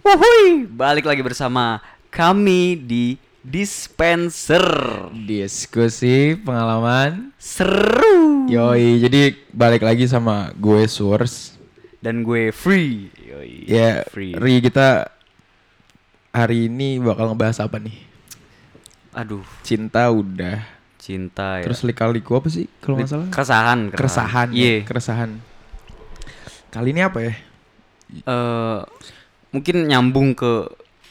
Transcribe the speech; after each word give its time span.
Wuhui, 0.00 0.64
balik 0.66 1.04
lagi 1.04 1.20
bersama 1.20 1.78
kami 2.08 2.74
di 2.74 3.04
Dispenser. 3.40 4.64
Diskusi 5.14 6.36
pengalaman. 6.36 7.32
Seru. 7.36 8.44
Yoi, 8.46 8.96
jadi 8.98 9.32
balik 9.50 9.80
lagi 9.80 10.04
sama 10.04 10.52
gue 10.54 10.84
Source. 10.84 11.56
Dan 12.00 12.20
gue 12.20 12.48
free. 12.50 13.12
Yoi, 13.20 13.64
Ya, 13.64 14.04
free. 14.08 14.32
Ri 14.32 14.60
kita 14.60 15.08
hari 16.32 16.66
ini 16.66 16.96
bakal 16.96 17.32
ngebahas 17.32 17.60
apa 17.60 17.76
nih? 17.76 17.96
Aduh, 19.12 19.44
Cinta 19.60 20.08
udah. 20.08 20.80
cinta 20.96 21.58
ya. 21.58 21.64
Terus 21.64 21.80
lika-liku 21.80 22.36
apa 22.36 22.48
sih 22.48 22.68
kalau 22.78 23.00
nggak 23.00 23.08
salah? 23.08 23.28
keresahan, 23.32 23.80
Keresahan. 23.88 24.48
ya, 24.52 24.60
Iya. 24.60 24.76
keresahan. 24.84 25.30
Kali 26.68 26.92
ini 26.92 27.00
apa 27.00 27.18
ya? 27.24 27.32
Eh, 28.20 28.80
mungkin 29.50 29.86
nyambung 29.86 30.34
ke 30.34 30.66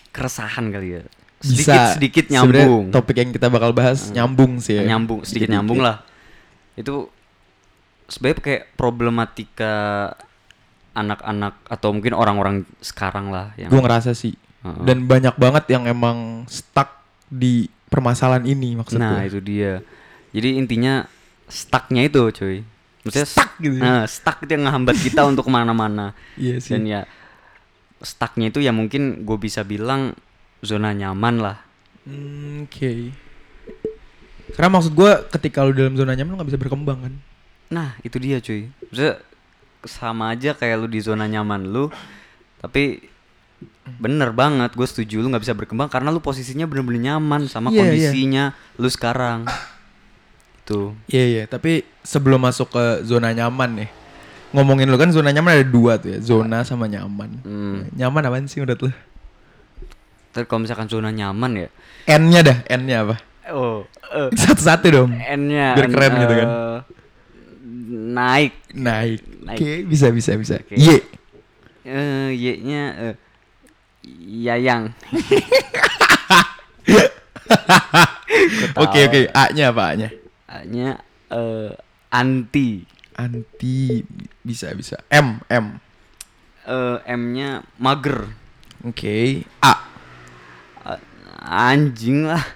keresahan 0.09 0.71
kali 0.71 0.99
ya. 0.99 1.03
Bisa. 1.39 1.95
Sedikit 1.95 1.95
sedikit 1.95 2.25
nyambung. 2.31 2.91
Topik 2.91 3.15
yang 3.15 3.31
kita 3.31 3.47
bakal 3.47 3.71
bahas 3.71 4.11
nyambung 4.11 4.59
sih 4.59 4.75
ya. 4.75 4.83
Nyambung, 4.85 5.23
sedikit 5.23 5.47
Dikit-dikit. 5.47 5.53
nyambung 5.55 5.79
lah. 5.79 6.03
Itu 6.75 7.07
sebenarnya 8.05 8.41
kayak 8.41 8.63
problematika 8.73 9.73
anak-anak 10.91 11.53
atau 11.63 11.89
mungkin 11.93 12.11
orang-orang 12.11 12.67
sekarang 12.81 13.31
lah 13.31 13.55
yang 13.55 13.71
Gue 13.71 13.79
ngerasa 13.79 14.11
sih. 14.11 14.35
Heeh. 14.65 14.83
Dan 14.83 15.07
banyak 15.07 15.39
banget 15.39 15.71
yang 15.71 15.87
emang 15.87 16.43
stuck 16.45 16.99
di 17.29 17.71
permasalahan 17.87 18.43
ini 18.43 18.75
maksud 18.75 18.99
Nah, 18.99 19.23
gue. 19.23 19.31
itu 19.31 19.39
dia. 19.39 19.79
Jadi 20.35 20.59
intinya 20.59 21.07
stucknya 21.47 22.03
itu, 22.03 22.19
cuy. 22.29 22.61
Maksudnya 22.99 23.27
Stuck 23.31 23.51
gitu 23.63 23.79
ya? 23.79 23.81
Nah, 23.81 24.03
stuck 24.05 24.43
itu 24.43 24.51
yang 24.51 24.67
ngehambat 24.67 24.95
kita 24.99 25.23
untuk 25.31 25.47
ke 25.47 25.51
mana-mana. 25.51 26.11
Iya 26.35 26.59
sih. 26.59 26.75
Dan 26.75 26.83
ya 26.83 27.07
stucknya 27.99 28.49
itu 28.51 28.63
ya 28.63 28.71
mungkin 28.71 29.23
gue 29.27 29.37
bisa 29.37 29.63
bilang 29.63 30.15
zona 30.63 30.91
nyaman 30.95 31.35
lah. 31.39 31.57
Hmm, 32.07 32.65
Oke. 32.67 33.11
Karena 34.55 34.69
maksud 34.73 34.91
gue 34.95 35.11
ketika 35.29 35.63
lu 35.63 35.71
dalam 35.71 35.95
zona 35.95 36.15
nyaman 36.17 36.35
lu 36.35 36.37
gak 36.41 36.49
bisa 36.51 36.59
berkembang 36.59 36.99
kan. 37.05 37.13
Nah, 37.69 37.93
itu 38.01 38.17
dia, 38.17 38.41
cuy. 38.41 38.65
Maksudnya 38.89 39.21
sama 39.85 40.33
aja 40.33 40.57
kayak 40.57 40.75
lu 40.81 40.87
di 40.89 40.99
zona 40.99 41.29
nyaman 41.29 41.69
lu, 41.69 41.87
tapi 42.59 43.07
bener 43.99 44.31
banget 44.31 44.71
gue 44.77 44.87
setuju 44.87 45.19
lu 45.19 45.27
nggak 45.33 45.43
bisa 45.43 45.57
berkembang 45.57 45.89
karena 45.89 46.13
lu 46.13 46.21
posisinya 46.21 46.69
bener-bener 46.69 47.11
nyaman 47.11 47.49
sama 47.49 47.73
Iya, 47.73 47.75
iya. 47.75 47.81
kondisinya 47.81 48.43
lu 48.75 48.89
sekarang. 48.89 49.45
Itu. 50.65 50.93
Iya 51.07 51.23
iya. 51.25 51.43
Tapi 51.45 51.85
sebelum 52.01 52.41
masuk 52.41 52.73
ke 52.73 52.85
zona 53.05 53.31
nyaman 53.31 53.85
nih, 53.85 53.89
ngomongin 54.49 54.89
lu 54.89 54.97
kan 54.97 55.13
zona 55.13 55.29
nyaman 55.29 55.61
ada 55.61 55.65
dua 55.67 55.97
tuh 56.01 56.15
ya, 56.15 56.19
zona 56.19 56.65
sama 56.65 56.89
nyaman. 56.89 57.29
Hmm. 57.45 57.85
Nyaman 57.93 58.21
apaan 58.25 58.45
sih 58.49 58.59
menurut 58.59 58.89
lu? 58.89 58.91
Tapi 60.29 60.45
kalau 60.45 60.65
misalkan 60.65 60.85
zona 60.85 61.09
nyaman 61.09 61.65
ya, 61.65 61.69
N-nya 62.09 62.41
dah, 62.45 62.57
N-nya 62.69 62.97
apa? 63.05 63.15
oh, 63.49 63.81
eh, 64.13 64.29
Satu-satu 64.41 64.87
dong. 64.89 65.09
N-nya 65.13 65.73
Biar 65.73 65.87
keren 65.89 66.11
gitu 66.21 66.33
kan. 66.37 66.47
eh, 66.49 66.77
Naik. 67.89 68.53
Naik. 68.73 69.21
Naik. 69.45 69.57
Oke, 69.57 69.71
bisa 69.85 70.13
bisa 70.13 70.33
bisa. 70.37 70.61
Oke. 70.61 70.77
Y. 70.77 71.01
Eh, 71.89 72.29
Y-nya 72.37 72.83
eh, 72.97 73.15
Yayang. 74.45 74.93
Gua 76.89 77.05
Oke 78.85 78.99
tahu. 79.01 79.09
oke, 79.09 79.19
A-nya 79.33 79.65
apa 79.73 79.83
A-nya? 79.93 80.09
A-nya 80.45 80.89
eh, 81.29 81.69
anti. 82.09 82.85
Anti 83.19 83.99
bisa 84.39 84.71
bisa. 84.71 84.95
M 85.11 85.43
M. 85.51 85.75
Eh, 86.63 86.97
M-nya 87.11 87.59
mager. 87.75 88.31
Oke. 88.81 89.43
A. 89.59 89.73
A- 90.87 91.03
anjing 91.75 92.23
lah. 92.23 92.39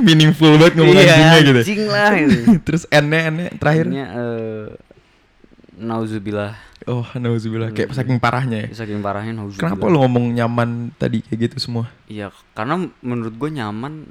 Meaningful 0.00 0.58
banget 0.58 0.74
ngomong 0.74 0.96
Iya, 0.96 1.06
anjingnya 1.06 1.38
gitu. 1.38 1.60
anjing 1.62 1.82
lah 1.86 2.10
gitu. 2.18 2.36
Terus 2.66 2.82
N-nya 2.90 3.20
N-nya 3.30 3.48
terakhir. 3.60 3.84
N-nya 3.86 4.06
eh, 4.10 4.66
nauzubillah. 5.76 6.52
Oh, 6.86 7.06
nauzubillah 7.14 7.70
kayak 7.74 7.92
saking 7.92 8.18
parahnya 8.18 8.66
ya. 8.66 8.68
Saking 8.74 9.02
parahnya 9.02 9.34
nauzubillah. 9.34 9.74
Kenapa 9.76 9.84
lu 9.86 9.98
ngomong 10.02 10.34
nyaman 10.34 10.70
tadi 10.96 11.22
kayak 11.22 11.50
gitu 11.50 11.56
semua? 11.62 11.90
Iya, 12.06 12.30
karena 12.54 12.86
menurut 13.02 13.34
gue 13.34 13.50
nyaman 13.52 14.06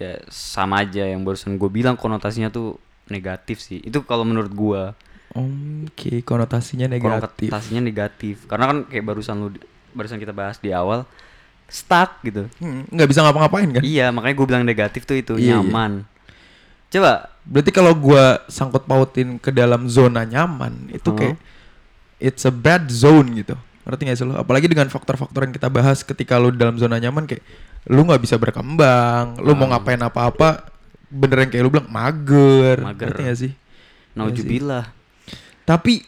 ya 0.00 0.18
sama 0.26 0.82
aja 0.82 1.06
yang 1.06 1.22
barusan 1.22 1.54
gue 1.54 1.70
bilang 1.70 1.94
konotasinya 1.94 2.50
tuh 2.50 2.80
negatif 3.12 3.60
sih. 3.60 3.78
Itu 3.78 4.02
kalau 4.02 4.24
menurut 4.24 4.48
gue 4.48 4.82
Oke, 5.32 6.20
konotasinya 6.22 6.88
negatif. 6.88 7.48
konotasinya 7.48 7.80
negatif. 7.80 8.44
Karena 8.44 8.68
kan 8.68 8.78
kayak 8.84 9.04
barusan 9.04 9.36
lu 9.38 9.48
barusan 9.92 10.16
kita 10.16 10.32
bahas 10.32 10.56
di 10.56 10.72
awal 10.72 11.04
stuck 11.68 12.20
gitu. 12.20 12.48
Hmm, 12.56 12.84
nggak 12.88 13.08
bisa 13.08 13.20
ngapa-ngapain 13.20 13.68
kan? 13.70 13.82
Iya, 13.82 14.12
makanya 14.12 14.34
gue 14.34 14.46
bilang 14.46 14.64
negatif 14.64 15.04
tuh 15.04 15.16
itu 15.16 15.36
Iya, 15.36 15.56
iya. 15.56 15.60
nyaman. 15.60 16.04
Coba 16.88 17.28
Berarti 17.42 17.74
kalau 17.74 17.90
gua 17.92 18.38
sangkut 18.46 18.86
pautin 18.86 19.34
ke 19.34 19.50
dalam 19.50 19.90
zona 19.90 20.22
nyaman 20.22 20.94
itu 20.94 21.10
Hmm. 21.10 21.18
kayak 21.18 21.36
it's 22.16 22.46
a 22.46 22.54
bad 22.54 22.86
zone 22.86 23.34
gitu. 23.34 23.58
Ngerti 23.82 24.02
gak 24.06 24.14
sih 24.14 24.22
lo? 24.22 24.38
Apalagi 24.38 24.70
dengan 24.70 24.86
faktor-faktor 24.86 25.42
yang 25.42 25.50
kita 25.50 25.66
bahas 25.66 26.06
ketika 26.06 26.38
lu 26.38 26.54
dalam 26.54 26.78
zona 26.78 27.02
nyaman 27.02 27.26
kayak 27.26 27.42
lu 27.90 28.06
nggak 28.06 28.22
bisa 28.22 28.38
berkembang, 28.38 29.42
lu 29.42 29.58
mau 29.58 29.66
Hmm. 29.66 29.74
ngapain 29.74 29.98
apa-apa 29.98 30.70
bener 31.12 31.44
yang 31.44 31.50
kayak 31.52 31.62
lu 31.68 31.70
bilang 31.70 31.90
mager. 31.92 32.78
Mager. 32.80 33.12
Ngerti 33.12 33.22
gak 33.28 33.38
sih? 33.38 33.52
nauzubillah. 34.16 34.92
Tapi 35.64 36.04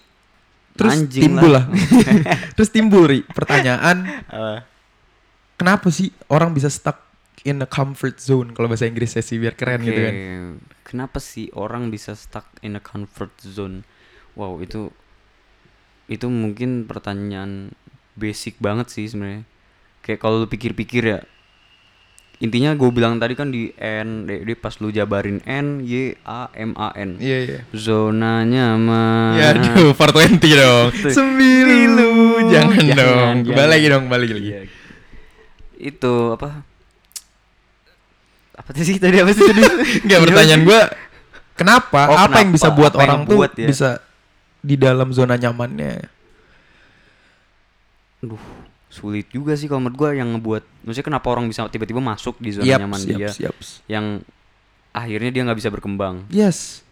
terus 0.75 0.92
Anjing 0.98 1.31
timbul 1.31 1.54
lah. 1.54 1.65
lah. 1.70 1.75
terus 2.59 2.70
timbul 2.75 3.06
ri 3.06 3.22
pertanyaan 3.22 4.26
kenapa 5.54 5.87
sih 5.94 6.10
orang 6.26 6.50
bisa 6.50 6.66
stuck 6.66 6.98
in 7.47 7.62
a 7.62 7.69
comfort 7.69 8.19
zone 8.19 8.50
kalau 8.50 8.66
bahasa 8.66 8.91
Inggrisnya 8.91 9.22
sih 9.22 9.38
biar 9.38 9.54
keren 9.54 9.87
gitu 9.87 9.94
oke. 9.94 10.06
kan. 10.10 10.14
Kenapa 10.84 11.19
sih 11.22 11.48
orang 11.54 11.88
bisa 11.94 12.12
stuck 12.19 12.50
in 12.60 12.76
a 12.76 12.82
comfort 12.82 13.32
zone? 13.41 13.87
Wow, 14.34 14.59
itu 14.60 14.91
itu 16.10 16.26
mungkin 16.28 16.84
pertanyaan 16.84 17.72
basic 18.19 18.59
banget 18.60 18.91
sih 18.93 19.06
sebenarnya. 19.09 19.47
Kayak 20.04 20.20
kalau 20.20 20.44
lu 20.44 20.48
pikir-pikir 20.50 21.03
ya. 21.06 21.20
Intinya 22.44 22.77
gue 22.77 22.91
bilang 22.93 23.16
tadi 23.16 23.32
kan 23.32 23.49
di 23.49 23.72
N, 23.81 24.28
di, 24.28 24.53
pas 24.53 24.77
lu 24.77 24.93
jabarin 24.93 25.41
N, 25.49 25.81
Y, 25.81 26.12
A, 26.28 26.53
M, 26.53 26.77
A, 26.77 26.93
N. 26.93 27.16
Iya 27.16 27.38
iya. 27.41 27.60
Zona 27.72 28.44
nyaman. 28.44 29.41
Ya 29.41 29.56
aduh, 29.56 29.97
420 29.97 30.44
dong. 30.53 30.88
Sembilu. 31.09 32.12
Jangan, 32.53 32.84
Jangan, 32.84 32.97
dong. 33.00 33.37
jangan. 33.49 33.56
Balik 33.56 33.71
lagi 33.72 33.87
dong, 33.88 34.05
balik 34.12 34.31
lagi. 34.37 34.50
Iya. 34.53 34.60
Itu 35.81 36.37
apa? 36.37 36.69
Apa 38.61 38.71
sih 38.76 39.00
tadi 39.00 39.16
apa 39.25 39.32
sih 39.32 39.41
tadi? 39.49 39.62
Enggak 40.05 40.21
pertanyaan 40.28 40.62
gua 40.69 40.81
kenapa? 41.56 42.00
Oh, 42.12 42.19
apa 42.28 42.44
yang 42.44 42.53
bisa 42.53 42.69
kenapa? 42.69 42.78
buat 42.78 42.93
Apa 42.93 43.03
orang 43.09 43.21
tuh 43.25 43.37
ngebuat 43.41 43.53
ya? 43.56 43.66
bisa 43.72 43.88
di 44.61 44.76
dalam 44.76 45.09
zona 45.16 45.41
nyamannya? 45.41 46.12
Aduh, 48.21 48.41
sulit 48.94 49.27
juga 49.28 49.53
sih 49.53 49.66
kalau 49.66 49.82
menurut 49.82 49.99
gua 49.99 50.10
yang 50.12 50.31
ngebuat 50.31 50.62
maksudnya 50.81 51.06
kenapa 51.09 51.27
orang 51.28 51.44
bisa 51.44 51.66
tiba-tiba 51.66 51.99
masuk 51.99 52.38
di 52.38 52.55
zona 52.55 52.65
Yaps, 52.65 52.81
nyaman 52.81 53.00
yaps, 53.03 53.10
dia 53.10 53.31
yaps. 53.44 53.69
yang 53.84 54.22
akhirnya 54.88 55.28
dia 55.28 55.43
nggak 55.43 55.59
bisa 55.59 55.69
berkembang. 55.69 56.22
Yes. 56.31 56.87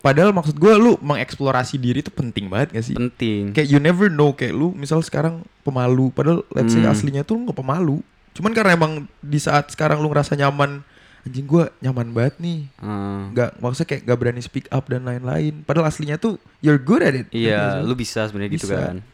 Padahal 0.00 0.32
maksud 0.32 0.56
gua 0.56 0.76
lu 0.76 0.96
mengeksplorasi 0.98 1.76
diri 1.76 2.00
itu 2.00 2.08
penting 2.08 2.48
banget 2.48 2.72
gak 2.72 2.84
sih? 2.86 2.96
Penting. 2.96 3.52
Kayak 3.52 3.68
you 3.68 3.76
never 3.76 4.08
know 4.08 4.32
kayak 4.32 4.52
lu 4.52 4.72
misal 4.72 5.00
sekarang 5.00 5.40
pemalu 5.60 6.08
padahal 6.08 6.40
let's 6.50 6.72
say 6.72 6.80
Hmm. 6.80 6.88
aslinya 6.88 7.20
tuh 7.20 7.36
lu 7.36 7.48
gak 7.48 7.56
pemalu. 7.56 8.00
Cuman 8.32 8.52
karena 8.52 8.72
emang 8.72 8.92
di 9.18 9.36
saat 9.36 9.68
sekarang 9.68 10.00
lu 10.00 10.08
ngerasa 10.08 10.36
nyaman 10.36 10.80
anjing 11.20 11.44
gua 11.44 11.68
nyaman 11.78 12.08
banget 12.10 12.40
nih. 12.40 12.60
Eh, 12.74 13.20
Gak 13.34 13.60
maksudnya 13.60 13.88
kayak 13.90 14.02
gak 14.02 14.18
berani 14.18 14.40
speak 14.40 14.66
up 14.68 14.88
dan 14.88 15.04
lain-lain. 15.04 15.60
Padahal 15.62 15.84
aslinya 15.86 16.16
tuh 16.16 16.40
you're 16.58 16.80
good 16.80 17.00
at 17.00 17.12
it. 17.14 17.28
iya, 17.30 17.80
lu 17.80 17.92
bisa 17.92 18.24
sebenarnya 18.24 18.56
gitu 18.56 18.72
kan. 18.72 19.04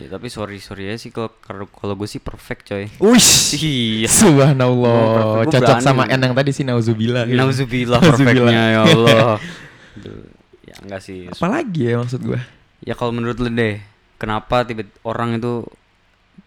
Ya, 0.00 0.08
tapi 0.08 0.32
sorry 0.32 0.56
sorry 0.56 0.88
ya 0.88 0.96
sih 0.96 1.12
kalau 1.12 1.28
kalau 1.68 1.94
gue 1.96 2.08
sih 2.08 2.16
perfect 2.16 2.72
coy. 2.72 2.88
Uish. 2.96 3.60
Iya. 3.60 4.08
Subhanallah. 4.08 5.44
Gua 5.44 5.52
Cocok 5.52 5.78
sama 5.84 6.08
N 6.08 6.16
yang 6.16 6.32
tadi 6.32 6.50
sih 6.56 6.64
nauzubillah. 6.64 7.28
gitu. 7.28 7.36
Nauzubillah 7.40 8.00
perfectnya 8.00 8.62
ya 8.72 8.80
Allah. 8.88 9.36
Ya 10.64 10.80
enggak 10.80 11.04
sih. 11.04 11.28
Apalagi 11.28 11.92
ya 11.92 12.00
maksud 12.00 12.24
gue? 12.24 12.40
Ya 12.80 12.96
kalau 12.96 13.12
menurut 13.12 13.36
lu 13.36 13.52
deh, 13.52 13.76
kenapa 14.16 14.64
tiba 14.64 14.88
orang 15.04 15.36
itu 15.36 15.68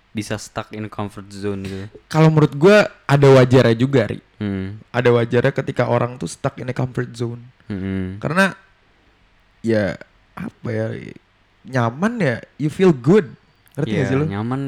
bisa 0.10 0.40
stuck 0.42 0.74
in 0.74 0.90
comfort 0.90 1.30
zone 1.30 1.62
gitu? 1.62 1.86
Kalau 2.10 2.34
menurut 2.34 2.58
gue 2.58 2.78
ada 2.88 3.28
wajarnya 3.38 3.78
juga, 3.78 4.10
Ri. 4.10 4.18
Hmm. 4.42 4.82
Ada 4.90 5.14
wajarnya 5.14 5.54
ketika 5.54 5.86
orang 5.86 6.18
tuh 6.18 6.26
stuck 6.26 6.58
in 6.58 6.72
a 6.72 6.76
comfort 6.76 7.14
zone. 7.14 7.46
hmm. 7.70 8.18
Karena 8.18 8.58
ya 9.62 9.94
apa 10.34 10.68
ya 10.74 10.88
nyaman 11.66 12.14
ya 12.22 12.36
you 12.58 12.70
feel 12.70 12.94
good. 12.94 13.30
Ngerti 13.76 13.92
Iya, 13.92 14.00
gak 14.02 14.08
sih 14.08 14.18
lu? 14.18 14.26
nyaman 14.30 14.62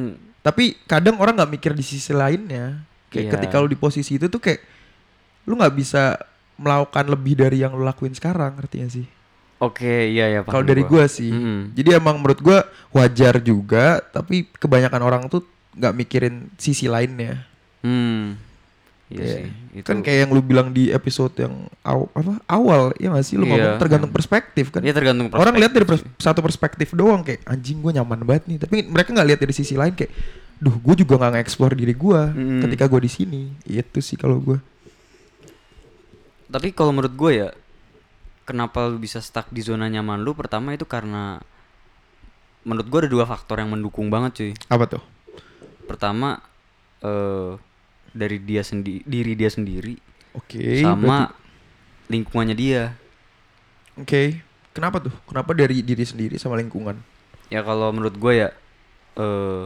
Tapi 0.44 0.80
kadang 0.88 1.20
orang 1.20 1.36
nggak 1.36 1.52
mikir 1.52 1.72
di 1.76 1.84
sisi 1.84 2.16
lainnya. 2.16 2.80
Kayak 3.12 3.24
Iya. 3.24 3.32
ketika 3.36 3.56
lu 3.60 3.68
di 3.68 3.76
posisi 3.76 4.16
itu 4.16 4.32
tuh 4.32 4.40
kayak 4.40 4.64
lu 5.44 5.60
nggak 5.60 5.76
bisa 5.76 6.16
melakukan 6.56 7.06
lebih 7.08 7.36
dari 7.36 7.62
yang 7.64 7.76
lu 7.76 7.84
lakuin 7.84 8.16
sekarang, 8.16 8.56
ngerti 8.56 8.76
gak 8.84 8.92
sih? 8.92 9.08
Oke, 9.58 10.14
iya 10.14 10.30
ya 10.30 10.40
Kalau 10.46 10.62
dari 10.62 10.86
gua 10.86 11.10
sih. 11.10 11.34
Mm-mm. 11.34 11.74
Jadi 11.74 11.90
emang 11.98 12.22
menurut 12.22 12.40
gua 12.40 12.62
wajar 12.94 13.42
juga, 13.42 14.00
tapi 14.14 14.46
kebanyakan 14.56 15.02
orang 15.02 15.22
tuh 15.28 15.42
nggak 15.74 15.94
mikirin 15.98 16.36
sisi 16.62 16.86
lainnya. 16.86 17.44
Hmm. 17.82 18.38
Iya 19.08 19.24
sih. 19.24 19.44
Itu 19.74 19.88
Kan 19.88 20.04
kayak 20.04 20.28
yang 20.28 20.32
lu 20.32 20.42
bilang 20.42 20.70
di 20.70 20.92
episode 20.92 21.32
yang 21.38 21.54
aw- 21.82 22.12
apa 22.12 22.44
awal 22.46 22.92
ya 22.96 23.08
nggak 23.08 23.24
sih 23.24 23.36
lu 23.36 23.44
Iya. 23.44 23.52
ngomong 23.54 23.74
tergantung 23.78 24.12
perspektif 24.12 24.68
kan. 24.68 24.84
Iya 24.84 24.92
tergantung 24.92 25.32
Orang 25.32 25.56
lihat 25.56 25.72
dari 25.72 25.88
perspektif 25.88 26.12
pers- 26.14 26.26
satu 26.26 26.40
perspektif 26.42 26.92
doang 26.92 27.24
kayak 27.24 27.40
anjing 27.46 27.80
gue 27.80 27.92
nyaman 27.94 28.20
banget 28.22 28.44
nih, 28.46 28.58
tapi 28.58 28.84
mereka 28.84 29.10
nggak 29.10 29.28
lihat 29.28 29.40
dari 29.40 29.54
sisi 29.54 29.74
lain 29.74 29.94
kayak, 29.94 30.12
duh 30.58 30.76
gue 30.76 30.96
juga 30.98 31.16
nggak 31.18 31.32
nge-explore 31.34 31.74
diri 31.74 31.94
gue 31.94 32.22
Mm. 32.28 32.62
ketika 32.64 32.84
gue 32.86 33.00
di 33.00 33.12
sini. 33.14 33.42
Itu 33.64 34.00
sih 34.02 34.16
kalau 34.16 34.38
gue. 34.38 34.60
Tapi 36.48 36.72
kalau 36.72 36.92
menurut 36.92 37.14
gue 37.14 37.32
ya, 37.38 37.50
kenapa 38.44 38.88
lu 38.88 38.98
bisa 38.98 39.20
stuck 39.20 39.48
di 39.48 39.60
zona 39.60 39.86
nyaman 39.86 40.20
lu? 40.20 40.32
Pertama 40.32 40.72
itu 40.72 40.84
karena 40.84 41.40
menurut 42.64 42.84
gue 42.86 43.00
ada 43.04 43.10
dua 43.10 43.24
faktor 43.24 43.60
yang 43.60 43.70
mendukung 43.70 44.08
banget 44.08 44.32
cuy. 44.34 44.52
Apa 44.68 44.86
tuh? 44.90 45.04
Pertama 45.86 46.40
eh 47.00 47.56
dari 48.12 48.38
dia 48.38 48.62
sendiri, 48.62 49.02
diri 49.04 49.34
dia 49.34 49.50
sendiri, 49.50 49.96
Oke. 50.34 50.80
sama 50.80 51.32
lingkungannya 52.08 52.56
dia. 52.56 52.96
berarti- 53.94 54.02
Oke. 54.02 54.24
Kenapa 54.72 55.02
tuh? 55.02 55.16
Kenapa 55.26 55.52
dari 55.52 55.82
diri 55.82 56.06
sendiri 56.06 56.38
sama 56.38 56.54
lingkungan? 56.56 57.02
Ya 57.50 57.66
kalau 57.66 57.90
menurut 57.90 58.14
gue 58.14 58.34
ya, 58.38 58.50
eh 59.16 59.66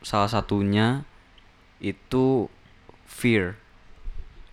salah 0.00 0.26
satunya 0.26 1.04
itu 1.78 2.48
fear. 3.04 3.60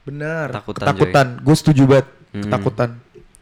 Benar. 0.04 0.52
Ketakutan, 0.52 0.84
Ketakutan. 0.86 1.28
Gue 1.42 1.56
setuju 1.56 1.84
banget. 1.88 2.08
Hmm. 2.36 2.44
Ketakutan. 2.44 2.90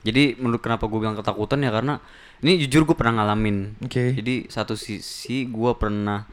Jadi 0.04 0.36
menurut 0.38 0.60
kenapa 0.60 0.86
gue 0.86 1.00
bilang 1.00 1.16
ketakutan 1.16 1.64
ya 1.64 1.72
karena 1.72 1.98
ini 2.44 2.60
jujur 2.62 2.84
gue 2.84 2.94
pernah 2.94 3.24
ngalamin. 3.24 3.80
Oke. 3.82 4.14
Jadi 4.14 4.52
satu 4.52 4.76
sisi 4.76 5.48
gue 5.48 5.72
pernah 5.74 6.28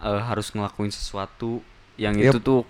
eh, 0.00 0.22
harus 0.24 0.54
ngelakuin 0.54 0.88
sesuatu 0.88 1.58
yang 1.96 2.14
Yep. 2.14 2.26
itu 2.26 2.38
tuh 2.40 2.60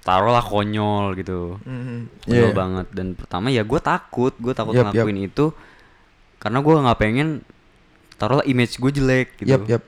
taruhlah 0.00 0.42
konyol 0.42 1.14
gitu, 1.14 1.62
Mhm. 1.62 2.26
konyol 2.26 2.50
Iya. 2.50 2.52
banget. 2.52 2.86
Dan 2.90 3.06
pertama 3.14 3.48
ya 3.48 3.62
gue 3.62 3.78
takut, 3.78 4.34
gue 4.34 4.50
takut 4.50 4.74
yap. 4.74 4.90
ngelakuin 4.90 5.18
itu 5.22 5.54
karena 6.36 6.58
gue 6.58 6.74
nggak 6.74 6.98
pengen 6.98 7.28
taruhlah 8.16 8.42
image 8.44 8.76
gue 8.76 8.90
jelek 8.92 9.38
gitu. 9.38 9.48
Yap, 9.48 9.62
yap. 9.68 9.82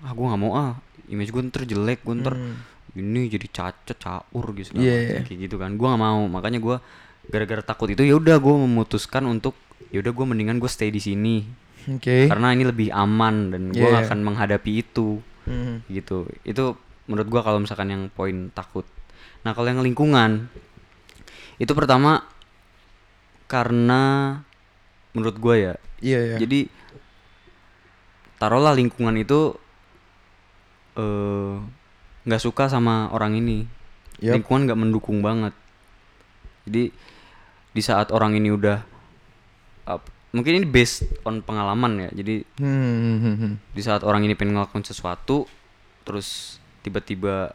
Ah 0.00 0.10
gue 0.10 0.22
nggak 0.24 0.40
mau 0.40 0.52
ah 0.54 0.72
image 1.06 1.30
gue 1.30 1.42
ntar 1.44 1.62
jelek, 1.64 2.02
gue 2.02 2.14
ntar 2.16 2.34
Hmm. 2.34 2.54
ini 2.94 3.26
jadi 3.26 3.46
cacat 3.46 3.96
caur 3.96 4.46
gitu 4.52 4.72
iya. 4.74 5.20
kayak 5.20 5.38
gitu 5.42 5.56
kan 5.56 5.74
gue 5.74 5.84
nggak 5.84 6.00
mau 6.00 6.24
makanya 6.26 6.56
gue 6.58 6.76
gara-gara 7.26 7.60
takut 7.60 7.86
itu 7.86 8.00
ya 8.00 8.14
udah 8.14 8.38
gue 8.38 8.54
memutuskan 8.56 9.26
untuk 9.26 9.52
ya 9.90 9.98
udah 9.98 10.10
gue 10.10 10.24
mendingan 10.24 10.56
gue 10.56 10.66
stay 10.66 10.88
di 10.88 10.96
sini 10.96 11.44
Oke. 11.86 12.24
karena 12.24 12.50
ini 12.50 12.64
lebih 12.64 12.88
aman 12.88 13.50
dan 13.50 13.62
gue 13.68 13.82
nggak 13.82 14.06
akan 14.06 14.20
menghadapi 14.22 14.80
itu 14.80 15.20
Mhm. 15.44 15.84
gitu 15.88 16.24
itu 16.42 16.64
menurut 17.06 17.26
gue 17.26 17.40
kalau 17.40 17.58
misalkan 17.58 17.88
yang 17.88 18.02
poin 18.08 18.50
takut 18.50 18.84
nah 19.40 19.52
kalau 19.52 19.66
yang 19.66 19.80
lingkungan 19.80 20.50
itu 21.56 21.72
pertama 21.72 22.26
karena 23.46 24.02
menurut 25.12 25.36
gue 25.36 25.56
ya 25.56 25.74
Iya, 25.96 26.18
iya. 26.26 26.36
jadi 26.38 26.68
taruhlah 28.36 28.74
lingkungan 28.74 29.16
itu 29.16 29.56
eh 30.94 31.54
nggak 32.26 32.42
suka 32.42 32.66
sama 32.66 33.08
orang 33.08 33.32
ini 33.34 33.64
Yap. 34.18 34.40
lingkungan 34.40 34.66
nggak 34.66 34.76
mendukung 34.78 35.20
banget 35.20 35.52
jadi 36.64 36.90
di 37.70 37.82
saat 37.82 38.10
orang 38.10 38.34
ini 38.34 38.50
udah 38.50 38.82
ap- 39.86 40.10
mungkin 40.32 40.58
ini 40.58 40.66
based 40.66 41.06
on 41.22 41.40
pengalaman 41.40 41.96
ya 41.98 42.10
jadi 42.12 42.44
Hmm, 42.58 42.68
hmm, 42.68 43.18
hmm, 43.18 43.36
hmm. 43.36 43.52
di 43.72 43.80
saat 43.80 44.02
orang 44.02 44.20
ini 44.20 44.34
pengen 44.34 44.56
ngelakuin 44.56 44.84
sesuatu 44.84 45.48
terus 46.02 46.58
tiba-tiba 46.86 47.50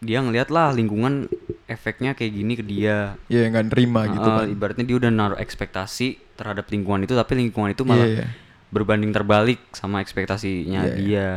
dia 0.00 0.20
ngeliat 0.20 0.48
lah 0.48 0.68
lingkungan 0.68 1.28
efeknya 1.64 2.12
kayak 2.12 2.32
gini 2.32 2.52
ke 2.54 2.64
dia 2.64 3.16
Iya, 3.26 3.48
nggak 3.48 3.64
nerima 3.68 4.00
gitu 4.06 4.24
kan. 4.26 4.44
ibaratnya 4.48 4.84
dia 4.84 4.96
udah 4.96 5.08
naruh 5.08 5.38
ekspektasi 5.38 6.20
terhadap 6.34 6.68
lingkungan 6.68 7.04
itu 7.04 7.12
tapi 7.12 7.36
lingkungan 7.36 7.72
itu 7.72 7.84
malah 7.84 8.04
Iya, 8.04 8.16
iya. 8.20 8.26
berbanding 8.68 9.12
terbalik 9.12 9.60
sama 9.70 10.00
ekspektasinya 10.00 10.80
Iya, 10.82 10.92
iya. 10.92 10.96
dia 10.96 11.28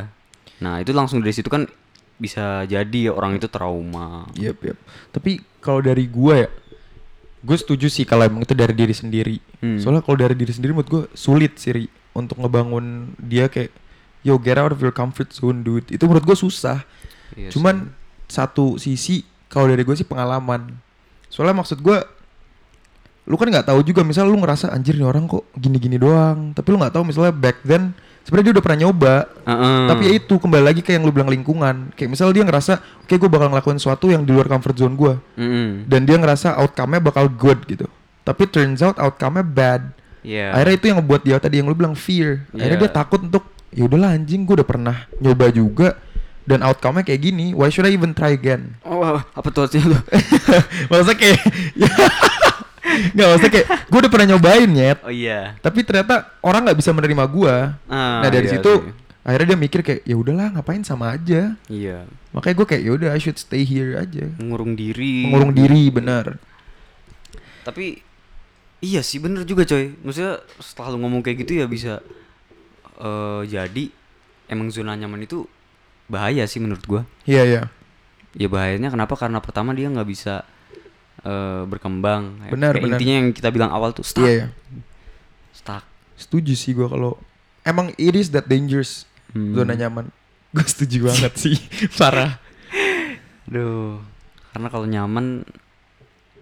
nah 0.58 0.80
itu 0.80 0.90
langsung 0.90 1.20
dari 1.20 1.32
situ 1.32 1.48
kan 1.48 1.70
bisa 2.18 2.66
jadi 2.66 3.08
ya 3.08 3.12
orang 3.14 3.38
itu 3.38 3.46
trauma 3.46 4.26
Yap, 4.34 4.58
yap. 4.66 4.78
Tapi 5.12 5.38
kalau 5.62 5.80
dari 5.80 6.10
gua 6.10 6.44
ya, 6.44 6.50
gue 7.40 7.54
setuju 7.56 7.88
sih 7.88 8.04
kalau 8.04 8.26
emang 8.26 8.42
itu 8.42 8.52
dari 8.52 8.74
diri 8.74 8.90
sendiri. 8.90 9.38
Hmm. 9.60 9.78
Soalnya 9.78 10.02
kalau 10.02 10.18
dari 10.18 10.34
diri 10.34 10.50
sendiri 10.50 10.74
menurut 10.74 10.90
gue 10.90 11.04
sulit 11.14 11.56
sih 11.56 11.70
Ri, 11.70 11.86
untuk 12.12 12.42
ngebangun 12.42 13.14
dia 13.16 13.46
kayak 13.46 13.70
yo 14.26 14.36
get 14.36 14.58
out 14.58 14.74
of 14.74 14.82
your 14.82 14.90
comfort 14.90 15.30
zone 15.30 15.62
dude. 15.62 15.86
Itu 15.88 16.10
menurut 16.10 16.26
gue 16.26 16.34
susah. 16.34 16.82
Iya 17.34 17.50
Cuman 17.50 17.92
satu 18.26 18.78
sisi 18.78 19.26
kalau 19.48 19.68
dari 19.68 19.82
gue 19.82 19.96
sih 19.96 20.04
pengalaman. 20.04 20.72
Soalnya 21.28 21.60
maksud 21.60 21.80
gue 21.80 21.98
lu 23.28 23.36
kan 23.36 23.44
nggak 23.46 23.68
tahu 23.68 23.84
juga 23.84 24.08
misal 24.08 24.24
lu 24.24 24.40
ngerasa 24.40 24.72
anjir 24.72 24.96
nih 24.96 25.04
orang 25.04 25.28
kok 25.28 25.44
gini-gini 25.52 26.00
doang 26.00 26.56
tapi 26.56 26.72
lu 26.72 26.80
nggak 26.80 26.96
tahu 26.96 27.04
misalnya 27.04 27.36
back 27.36 27.60
then 27.60 27.92
sebenarnya 28.24 28.46
dia 28.48 28.54
udah 28.56 28.64
pernah 28.64 28.80
nyoba 28.88 29.16
sih. 29.28 29.52
Heeh. 29.52 29.84
tapi 29.84 30.02
ya 30.08 30.12
itu 30.16 30.34
kembali 30.40 30.64
lagi 30.64 30.80
ke 30.80 30.96
yang 30.96 31.04
lu 31.04 31.12
bilang 31.12 31.28
lingkungan 31.28 31.92
kayak 31.92 32.08
misal 32.08 32.32
dia 32.32 32.48
ngerasa 32.48 32.80
oke 33.04 33.12
gue 33.12 33.28
bakal 33.28 33.52
ngelakuin 33.52 33.76
sesuatu 33.76 34.08
yang 34.08 34.24
di 34.24 34.32
luar 34.32 34.48
comfort 34.48 34.80
zone 34.80 34.96
gue 34.96 35.14
Mm-mm. 35.36 35.92
dan 35.92 36.08
dia 36.08 36.16
ngerasa 36.16 36.56
outcome-nya 36.56 37.04
bakal 37.04 37.28
good 37.28 37.68
gitu 37.68 37.92
tapi 38.24 38.48
turns 38.48 38.80
out 38.80 38.96
outcome-nya 38.96 39.44
bad 39.44 39.84
Iya. 40.24 40.56
akhirnya 40.56 40.76
itu 40.76 40.86
yang 40.88 40.98
ngebuat 41.00 41.22
dia 41.24 41.38
tadi 41.38 41.56
yang 41.60 41.68
lu 41.68 41.76
bilang 41.76 42.00
fear 42.00 42.48
akhirnya 42.52 42.80
Iya. 42.80 42.84
dia 42.88 42.92
takut 42.96 43.20
untuk 43.20 43.44
ya 43.76 43.84
udahlah 43.84 44.16
anjing 44.16 44.48
gue 44.48 44.56
udah 44.56 44.68
pernah 44.68 45.04
nyoba 45.20 45.52
juga 45.52 46.00
dan 46.48 46.64
outcome-nya 46.64 47.04
kayak 47.04 47.22
gini 47.28 47.52
why 47.52 47.68
should 47.68 47.84
I 47.84 47.92
even 47.92 48.16
try 48.16 48.32
again? 48.32 48.80
Oh 48.88 49.20
apa 49.20 49.48
tuh 49.52 49.68
artinya 49.68 50.00
tuh 50.00 50.02
maksudnya 50.90 51.18
kayak 51.20 51.40
nggak 53.14 53.28
maksudnya 53.28 53.52
kayak 53.52 53.68
gue 53.92 54.00
udah 54.00 54.12
pernah 54.12 54.28
nyobain 54.34 54.70
nyet. 54.72 55.00
Oh 55.04 55.12
iya. 55.12 55.60
Tapi 55.60 55.84
ternyata 55.84 56.40
orang 56.40 56.64
nggak 56.66 56.80
bisa 56.80 56.96
menerima 56.96 57.24
gue 57.28 57.56
Ah, 57.92 58.24
nah 58.24 58.30
dari 58.32 58.48
iya 58.48 58.58
situ 58.58 58.72
akhirnya 59.28 59.54
dia 59.54 59.60
mikir 59.60 59.80
kayak 59.84 60.02
ya 60.08 60.16
udahlah 60.16 60.56
ngapain 60.56 60.82
sama 60.88 61.12
aja. 61.12 61.60
Iya. 61.68 62.08
Makanya 62.32 62.56
gue 62.64 62.68
kayak 62.72 62.84
ya 62.88 62.92
udah 62.96 63.10
I 63.12 63.20
should 63.20 63.36
stay 63.36 63.68
here 63.68 64.00
aja. 64.00 64.32
Mengurung 64.40 64.80
diri. 64.80 65.28
Mengurung 65.28 65.52
diri 65.52 65.92
benar. 65.92 66.40
Tapi 67.68 68.00
iya 68.80 69.04
sih 69.04 69.20
bener 69.20 69.44
juga 69.44 69.68
coy. 69.68 69.92
Maksudnya 70.00 70.40
setelah 70.64 70.96
lu 70.96 71.04
ngomong 71.04 71.20
kayak 71.20 71.44
gitu 71.44 71.60
ya 71.60 71.68
bisa 71.68 72.00
eh 72.98 73.42
jadi 73.45 73.92
emang 74.48 74.71
zona 74.71 74.95
nyaman 74.95 75.28
itu 75.28 75.44
bahaya 76.07 76.44
sih 76.47 76.59
menurut 76.59 76.83
gua. 76.83 77.02
Iya 77.23 77.44
iya. 77.44 77.61
Ya 78.33 78.47
bahayanya 78.47 78.90
kenapa? 78.90 79.14
Karena 79.16 79.40
pertama 79.40 79.71
dia 79.71 79.87
nggak 79.87 80.07
bisa 80.07 80.44
eh 81.21 81.61
berkembang. 81.66 82.47
Ya, 82.47 82.52
Benar, 82.54 82.71
kayak 82.73 82.83
benar. 82.83 82.97
intinya 82.97 83.16
yang 83.19 83.28
kita 83.31 83.49
bilang 83.49 83.71
awal 83.71 83.92
tuh 83.92 84.04
stuck. 84.04 84.23
Iya 84.23 84.31
iya. 84.33 84.47
Stuck. 85.52 85.83
Setuju 86.16 86.54
sih 86.54 86.71
gue 86.71 86.85
kalau 86.85 87.18
emang 87.61 87.92
it 87.95 88.14
is 88.14 88.31
that 88.31 88.45
dangerous 88.45 89.04
Hmm. 89.28 89.52
zona 89.52 89.76
nyaman. 89.76 90.07
Gue 90.56 90.64
setuju 90.64 91.11
banget 91.11 91.35
sih. 91.35 91.59
Parah. 91.99 92.40
Duh, 93.44 93.99
karena 94.49 94.68
kalau 94.71 94.87
nyaman 94.87 95.44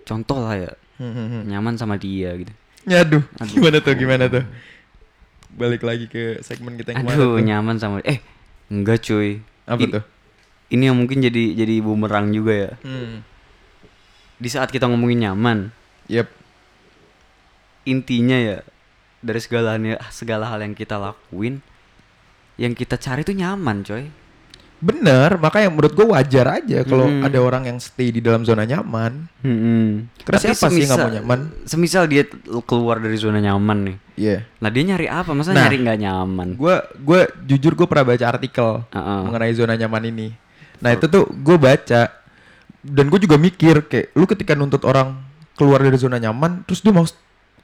contoh 0.05 0.37
lah 0.37 0.53
ya. 0.53 0.71
Hmm, 1.01 1.09
hmm, 1.09 1.27
hmm. 1.27 1.41
nyaman 1.49 1.73
sama 1.75 1.97
dia 1.97 2.37
gitu. 2.37 2.53
Nyaduh, 2.85 3.25
Aduh. 3.41 3.51
gimana 3.51 3.77
tuh 3.81 3.93
gimana 3.97 4.23
tuh? 4.29 4.45
Balik 5.57 5.81
lagi 5.81 6.05
ke 6.05 6.37
segmen 6.39 6.77
kita 6.77 6.93
yang 6.93 7.09
aduh 7.09 7.35
tuh? 7.35 7.41
nyaman 7.41 7.81
sama 7.81 8.05
eh 8.05 8.21
enggak 8.69 9.01
cuy 9.01 9.41
apa 9.65 9.81
Ini- 9.81 9.93
tuh? 9.93 10.03
ini 10.69 10.83
yang 10.89 10.97
mungkin 10.97 11.21
jadi 11.21 11.53
jadi 11.53 11.75
bumerang 11.81 12.33
juga 12.33 12.53
ya. 12.53 12.71
Hmm. 12.81 13.21
di 14.35 14.49
saat 14.49 14.67
kita 14.67 14.89
ngomongin 14.89 15.29
nyaman 15.29 15.71
yep. 16.09 16.27
intinya 17.85 18.35
ya 18.35 18.57
dari 19.21 19.39
segala 19.39 19.77
segala 20.11 20.49
hal 20.51 20.59
yang 20.59 20.75
kita 20.75 20.97
lakuin 20.97 21.61
yang 22.57 22.73
kita 22.73 22.97
cari 22.97 23.23
tuh 23.23 23.31
nyaman 23.31 23.81
coy 23.81 24.09
bener 24.77 25.35
makanya 25.35 25.67
menurut 25.67 25.91
gue 25.91 26.05
wajar 26.05 26.45
aja 26.53 26.83
kalau 26.83 27.07
Hmm. 27.07 27.21
ada 27.21 27.37
orang 27.37 27.63
yang 27.65 27.77
stay 27.77 28.09
di 28.09 28.19
dalam 28.19 28.43
zona 28.43 28.63
nyaman. 28.63 29.31
Karena 29.39 30.05
Tapi 30.35 30.45
siapa 30.45 30.67
sih 30.67 30.83
nggak 30.83 30.91
mau 30.91 30.99
semisal- 30.99 31.15
nyaman? 31.15 31.39
semisal 31.63 32.03
dia 32.05 32.23
keluar 32.61 32.97
dari 32.97 33.15
zona 33.15 33.39
nyaman 33.39 33.77
nih? 33.83 33.95
Iya. 34.15 34.37
Nah 34.57 34.69
dia 34.69 34.83
nyari 34.85 35.07
apa? 35.07 35.31
Masa 35.31 35.51
Nah. 35.51 35.63
nyari 35.63 35.77
nggak 35.79 35.99
nyaman? 36.01 36.47
gue 36.55 36.75
gue 36.97 37.19
jujur 37.45 37.73
gue 37.73 37.85
pernah 37.85 38.05
baca 38.05 38.25
artikel 38.27 38.69
Heeh. 38.85 39.19
mengenai 39.23 39.53
zona 39.53 39.73
nyaman 39.73 40.03
ini. 40.05 40.27
Nah 40.77 40.91
itu 40.91 41.05
tuh 41.05 41.23
gue 41.25 41.55
baca 41.55 42.01
dan 42.81 43.05
gue 43.07 43.19
juga 43.19 43.35
mikir 43.35 43.85
kayak 43.85 44.13
lu 44.13 44.25
ketika 44.25 44.53
nuntut 44.53 44.83
orang 44.83 45.17
keluar 45.53 45.79
dari 45.79 45.95
zona 45.95 46.17
nyaman 46.17 46.61
terus 46.63 46.79
dia 46.79 46.91
mau 46.91 47.07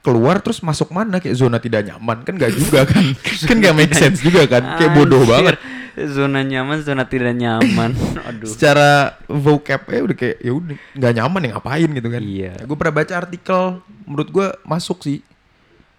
keluar 0.00 0.40
terus 0.40 0.58
masuk 0.58 0.90
mana? 0.90 1.18
Kayak 1.18 1.36
zona 1.36 1.56
tidak 1.56 1.84
nyaman. 1.84 2.24
Kan 2.24 2.34
gak 2.34 2.50
juga 2.50 2.82
kan? 2.82 3.04
Kan 3.48 3.56
gak 3.58 3.76
make 3.76 3.92
sense 3.92 4.18
juga 4.18 4.48
kan? 4.48 4.64
Kayak 4.74 4.96
bodoh 4.96 5.22
banget 5.22 5.60
zona 5.94 6.40
nyaman 6.40 6.80
zona 6.80 7.04
tidak 7.04 7.32
nyaman 7.32 7.92
aduh 8.28 8.48
secara 8.48 9.16
vocab 9.24 9.84
ya 9.86 10.00
udah 10.00 10.16
kayak 10.16 10.36
ya 10.38 10.52
udah 10.52 10.76
nggak 10.94 11.12
nyaman 11.14 11.40
ya 11.42 11.50
ngapain 11.52 11.88
gitu 11.90 12.08
kan 12.08 12.22
Iya. 12.22 12.52
gue 12.60 12.76
pernah 12.76 12.94
baca 12.94 13.14
artikel 13.14 13.60
menurut 14.02 14.28
gue 14.28 14.46
masuk 14.62 14.98
sih 15.00 15.18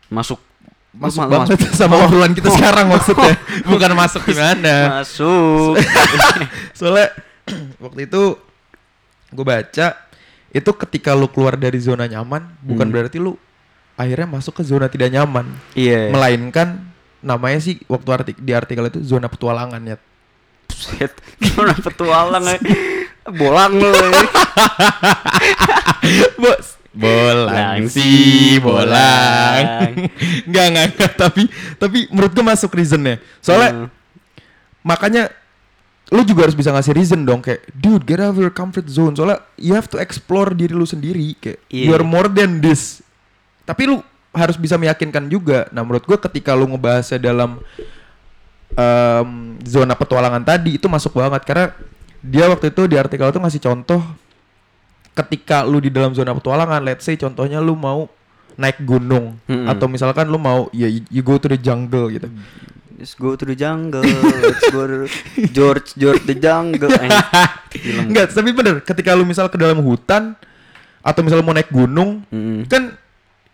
masuk 0.08 0.42
masuk 0.94 1.26
malu- 1.26 1.34
banget 1.50 1.58
sama 1.74 1.98
obrolan 2.00 2.32
kita 2.32 2.54
sekarang 2.54 2.86
maksudnya. 2.86 3.34
Bukan 3.66 3.98
masuk 3.98 4.22
gimana. 4.24 5.02
Masuk. 5.02 5.82
Soalnya 6.78 7.10
waktu 7.84 8.06
itu 8.06 8.38
gue 9.30 9.42
baca 9.42 9.88
itu 10.54 10.72
ketika 10.78 11.18
lu 11.18 11.26
keluar 11.26 11.58
dari 11.58 11.82
zona 11.82 12.06
nyaman 12.06 12.46
bukan 12.62 12.86
Hmm. 12.86 12.94
berarti 12.94 13.18
lu 13.18 13.34
akhirnya 13.94 14.30
masuk 14.30 14.62
ke 14.62 14.64
zona 14.64 14.86
tidak 14.86 15.10
nyaman. 15.10 15.50
Iya. 15.74 16.14
Melainkan 16.14 16.93
namanya 17.24 17.58
sih 17.58 17.80
waktu 17.88 18.10
artik 18.12 18.38
di 18.38 18.52
artikel 18.52 18.86
itu 18.86 19.00
zona 19.02 19.26
petualangan 19.26 19.82
ya. 19.82 19.98
Buset, 20.68 21.16
gimana 21.40 21.74
petualang 21.74 22.44
ya? 22.44 22.58
Bolang 23.32 23.72
lu. 23.74 23.88
ya. 23.88 24.12
Bos. 26.42 26.78
Bolang 26.94 27.90
sih, 27.90 28.62
bolang. 28.62 29.98
Enggak, 30.46 30.66
enggak, 30.70 30.86
enggak, 30.94 31.12
tapi 31.18 31.50
tapi 31.82 32.06
menurut 32.14 32.30
gue 32.30 32.46
masuk 32.46 32.70
reasonnya. 32.70 33.18
Soalnya 33.42 33.72
Hmm. 33.74 33.90
makanya 34.86 35.34
lu 36.12 36.22
juga 36.22 36.46
harus 36.46 36.54
bisa 36.54 36.70
ngasih 36.70 36.94
reason 36.94 37.26
dong 37.26 37.42
kayak 37.42 37.66
dude 37.74 38.06
get 38.06 38.22
out 38.22 38.30
of 38.30 38.38
your 38.38 38.54
comfort 38.54 38.86
zone 38.86 39.18
soalnya 39.18 39.42
you 39.58 39.74
have 39.74 39.88
to 39.88 39.98
explore 39.98 40.52
diri 40.54 40.70
lu 40.70 40.84
sendiri 40.84 41.34
kayak 41.40 41.64
Iya. 41.74 41.84
you 41.88 41.92
are 41.96 42.06
more 42.06 42.30
than 42.30 42.62
this 42.62 43.02
tapi 43.64 43.90
lu 43.90 44.04
harus 44.34 44.58
bisa 44.58 44.76
meyakinkan 44.76 45.30
juga 45.30 45.70
nah 45.70 45.86
menurut 45.86 46.04
gua 46.04 46.18
ketika 46.18 46.58
lu 46.58 46.66
ngebahasnya 46.74 47.22
dalam 47.22 47.62
em, 48.74 49.30
zona 49.64 49.94
petualangan 49.94 50.42
tadi 50.42 50.82
itu 50.82 50.88
masuk 50.90 51.18
banget 51.18 51.42
karena 51.46 51.66
dia 52.24 52.50
waktu 52.50 52.72
itu 52.74 52.88
di 52.90 52.96
artikel 52.98 53.30
itu 53.30 53.40
ngasih 53.40 53.62
contoh 53.62 54.02
ketika 55.14 55.62
lu 55.62 55.78
di 55.78 55.94
dalam 55.94 56.12
zona 56.18 56.34
petualangan 56.34 56.82
let's 56.82 57.06
say 57.06 57.14
contohnya 57.14 57.62
lu 57.62 57.78
mau 57.78 58.10
naik 58.54 58.82
gunung 58.86 59.38
Mm-mm. 59.46 59.70
atau 59.70 59.86
misalkan 59.90 60.30
lu 60.30 60.38
mau 60.38 60.70
ya 60.74 60.90
you, 60.90 61.02
you 61.10 61.22
go 61.26 61.38
to 61.38 61.50
the 61.50 61.58
jungle 61.58 62.10
gitu 62.10 62.30
Let's 62.94 63.20
go 63.20 63.36
to 63.36 63.44
the 63.44 63.58
jungle. 63.58 64.06
Let's 64.06 64.64
go 64.72 64.88
to 64.88 65.10
George 65.52 65.92
George 65.98 66.24
the 66.24 66.38
jungle. 66.40 66.88
Eh. 66.88 67.12
Enggak, 68.00 68.32
tapi 68.32 68.56
bener 68.56 68.80
ketika 68.80 69.12
lu 69.12 69.28
misal 69.28 69.52
ke 69.52 69.60
dalam 69.60 69.82
hutan 69.84 70.38
atau 71.04 71.20
misal 71.20 71.44
mau 71.44 71.52
naik 71.52 71.68
gunung, 71.68 72.24
Mm. 72.32 72.64
kan 72.72 72.96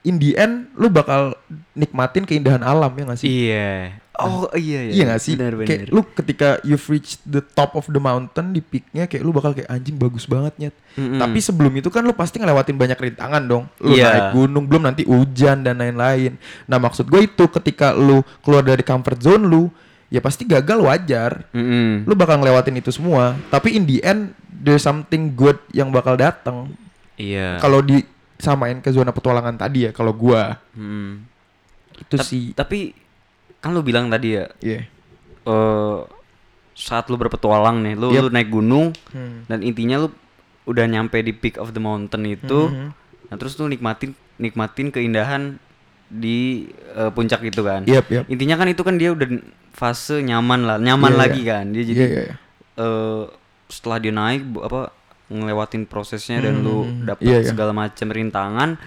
in 0.10 0.18
the 0.18 0.34
end 0.34 0.74
lu 0.74 0.90
bakal 0.90 1.38
nikmatin 1.72 2.26
keindahan 2.26 2.60
alam 2.60 2.90
ya 2.90 3.04
gak 3.06 3.20
sih? 3.22 3.30
Iya. 3.30 4.02
Oh 4.20 4.52
iya 4.52 4.84
iya. 4.84 4.92
Iya 4.92 5.04
gak 5.08 5.22
sih? 5.22 5.34
Benar 5.38 5.54
Kayak 5.64 5.80
benar. 5.86 5.94
lu 5.94 6.02
ketika 6.12 6.48
you've 6.62 6.84
reached 6.88 7.22
the 7.24 7.40
top 7.40 7.72
of 7.72 7.88
the 7.88 8.02
mountain 8.02 8.52
di 8.52 8.60
peaknya 8.60 9.06
kayak 9.06 9.22
lu 9.22 9.32
bakal 9.32 9.54
kayak 9.54 9.70
anjing 9.70 9.96
bagus 9.96 10.26
banget 10.26 10.52
nyet. 10.60 10.76
Mm-mm. 10.98 11.16
Tapi 11.16 11.40
sebelum 11.40 11.72
itu 11.74 11.88
kan 11.88 12.02
lu 12.02 12.12
pasti 12.12 12.36
ngelewatin 12.36 12.76
banyak 12.76 13.00
rintangan 13.00 13.44
dong. 13.46 13.64
Lu 13.80 13.94
Iya. 13.94 14.10
naik 14.10 14.28
gunung 14.34 14.66
belum 14.66 14.84
nanti 14.84 15.06
hujan 15.06 15.62
dan 15.62 15.78
lain-lain. 15.78 16.36
Nah 16.66 16.78
maksud 16.78 17.08
gue 17.08 17.24
itu 17.24 17.48
ketika 17.48 17.94
lu 17.94 18.20
keluar 18.42 18.60
dari 18.60 18.82
comfort 18.82 19.22
zone 19.22 19.46
lu 19.46 19.72
ya 20.10 20.20
pasti 20.20 20.44
gagal 20.44 20.82
wajar. 20.82 21.48
Mm-mm. 21.56 22.04
Lu 22.04 22.12
bakal 22.12 22.42
ngelewatin 22.42 22.76
itu 22.76 22.92
semua. 22.92 23.40
Tapi 23.48 23.78
in 23.78 23.88
the 23.88 24.04
end 24.04 24.36
there's 24.52 24.84
something 24.84 25.32
good 25.32 25.56
yang 25.72 25.96
bakal 25.96 26.20
datang. 26.20 26.76
Iya. 27.16 27.56
Kalau 27.60 27.80
disamain 28.40 28.80
ke 28.80 28.90
zona 28.90 29.12
petualangan 29.12 29.54
tadi 29.54 29.84
ya 29.84 29.92
kalau 29.92 30.10
gua 30.12 30.64
Mm. 30.72 31.28
itu 32.00 32.16
Tap- 32.16 32.24
sih 32.24 32.56
Tapi 32.56 32.96
kan 33.60 33.70
lu 33.70 33.84
bilang 33.84 34.08
tadi 34.08 34.34
ya 34.34 34.48
iya. 34.60 34.88
eh 35.44 36.00
saat 36.74 37.06
lu 37.06 37.20
berpetualang 37.20 37.84
nih, 37.84 37.94
lu 37.94 38.08
Yep. 38.10 38.22
lu 38.22 38.30
naik 38.32 38.48
gunung 38.50 38.96
Hmm. 39.12 39.44
dan 39.46 39.60
intinya 39.60 40.00
lu 40.00 40.16
udah 40.64 40.88
nyampe 40.88 41.20
di 41.20 41.34
peak 41.34 41.60
of 41.60 41.76
the 41.76 41.82
mountain 41.82 42.24
itu. 42.24 42.72
Mhm. 42.72 42.88
Nah, 43.28 43.36
terus 43.36 43.60
lu 43.60 43.68
nikmatin 43.68 44.16
nikmatin 44.38 44.88
keindahan 44.88 45.60
di 46.08 46.72
eh, 46.90 47.12
puncak 47.12 47.44
itu 47.44 47.60
kan. 47.60 47.84
Yep, 47.84 48.06
yep. 48.08 48.24
Intinya 48.26 48.56
kan 48.56 48.66
itu 48.66 48.80
kan 48.80 48.96
dia 48.96 49.12
udah 49.12 49.28
fase 49.70 50.24
nyaman 50.24 50.64
lah, 50.64 50.78
nyaman 50.78 51.12
Iya, 51.12 51.20
lagi 51.20 51.42
iya. 51.42 51.50
kan. 51.52 51.66
Dia 51.70 51.84
jadi 51.84 52.00
Iya, 52.00 52.08
iya, 52.08 52.24
iya. 52.24 52.36
eh 52.78 53.24
setelah 53.68 53.98
dia 54.00 54.14
naik 54.14 54.42
apa 54.58 54.96
ngelewatin 55.30 55.86
prosesnya 55.86 56.42
dan 56.42 56.62
lu 56.62 56.84
Hmm, 56.84 57.06
dapet 57.06 57.24
iya, 57.24 57.38
iya. 57.46 57.50
segala 57.50 57.72
macam 57.72 58.10
rintangan 58.10 58.82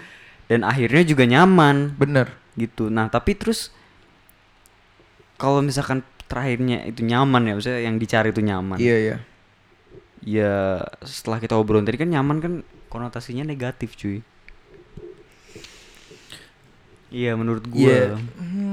dan 0.45 0.59
akhirnya 0.61 1.03
juga 1.03 1.23
nyaman 1.23 1.95
Bener. 1.95 2.27
gitu. 2.53 2.91
Nah, 2.91 3.07
tapi 3.07 3.33
terus 3.33 3.71
kalau 5.35 5.59
misalkan 5.59 6.03
terakhirnya 6.27 6.83
itu 6.83 7.03
nyaman 7.03 7.47
ya, 7.47 7.53
maksudnya 7.55 7.81
yang 7.83 7.95
dicari 7.97 8.29
itu 8.29 8.41
nyaman. 8.43 8.77
Iya, 8.79 8.95
iya. 8.99 9.15
Ya 10.23 10.53
setelah 11.03 11.39
kita 11.39 11.59
obrolin 11.59 11.83
tadi 11.83 11.99
kan 11.99 12.07
nyaman 12.07 12.37
kan 12.39 12.53
konotasinya 12.87 13.43
negatif, 13.43 13.95
cuy. 13.95 14.23
Iya, 17.13 17.37
menurut 17.37 17.65
gua. 17.69 17.85
Iya. 17.85 18.05
Hmm, 18.17 18.72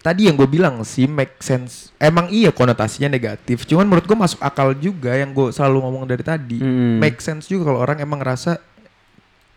tadi 0.00 0.30
yang 0.30 0.40
gue 0.40 0.48
bilang 0.48 0.80
sih 0.86 1.04
make 1.04 1.36
sense. 1.44 1.92
Emang 2.00 2.32
iya 2.32 2.48
konotasinya 2.48 3.12
negatif. 3.12 3.68
Cuman 3.68 3.84
menurut 3.84 4.08
gue 4.08 4.16
masuk 4.16 4.40
akal 4.40 4.72
juga 4.78 5.12
yang 5.12 5.36
gue 5.36 5.52
selalu 5.52 5.84
ngomong 5.84 6.04
dari 6.08 6.24
tadi. 6.24 6.58
Mm. 6.62 7.02
Make 7.02 7.20
sense 7.20 7.50
juga 7.50 7.68
kalau 7.68 7.84
orang 7.84 8.00
emang 8.00 8.24
ngerasa 8.24 8.56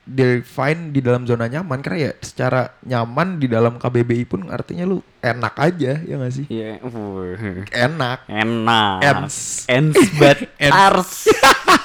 they're 0.06 0.46
fine 0.46 0.94
di 0.94 1.02
dalam 1.02 1.26
zona 1.26 1.50
nyaman 1.50 1.82
karena 1.82 2.10
ya 2.10 2.12
secara 2.22 2.78
nyaman 2.86 3.42
di 3.42 3.50
dalam 3.50 3.82
KBBI 3.82 4.24
pun 4.30 4.46
artinya 4.54 4.86
lu 4.86 5.02
enak 5.18 5.58
aja 5.58 5.98
ya 5.98 6.16
gak 6.22 6.34
sih? 6.34 6.46
Iya, 6.46 6.78
wuh. 6.86 7.66
Enak. 7.74 8.30
enak. 8.30 9.00
Ends. 9.02 9.66
Ends 9.66 9.98
but 10.22 10.38
Ends. 10.62 10.78
ars. 10.78 11.12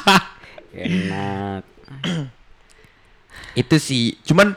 enak. 0.76 1.64
Itu 3.57 3.76
sih. 3.80 4.21
Cuman 4.23 4.52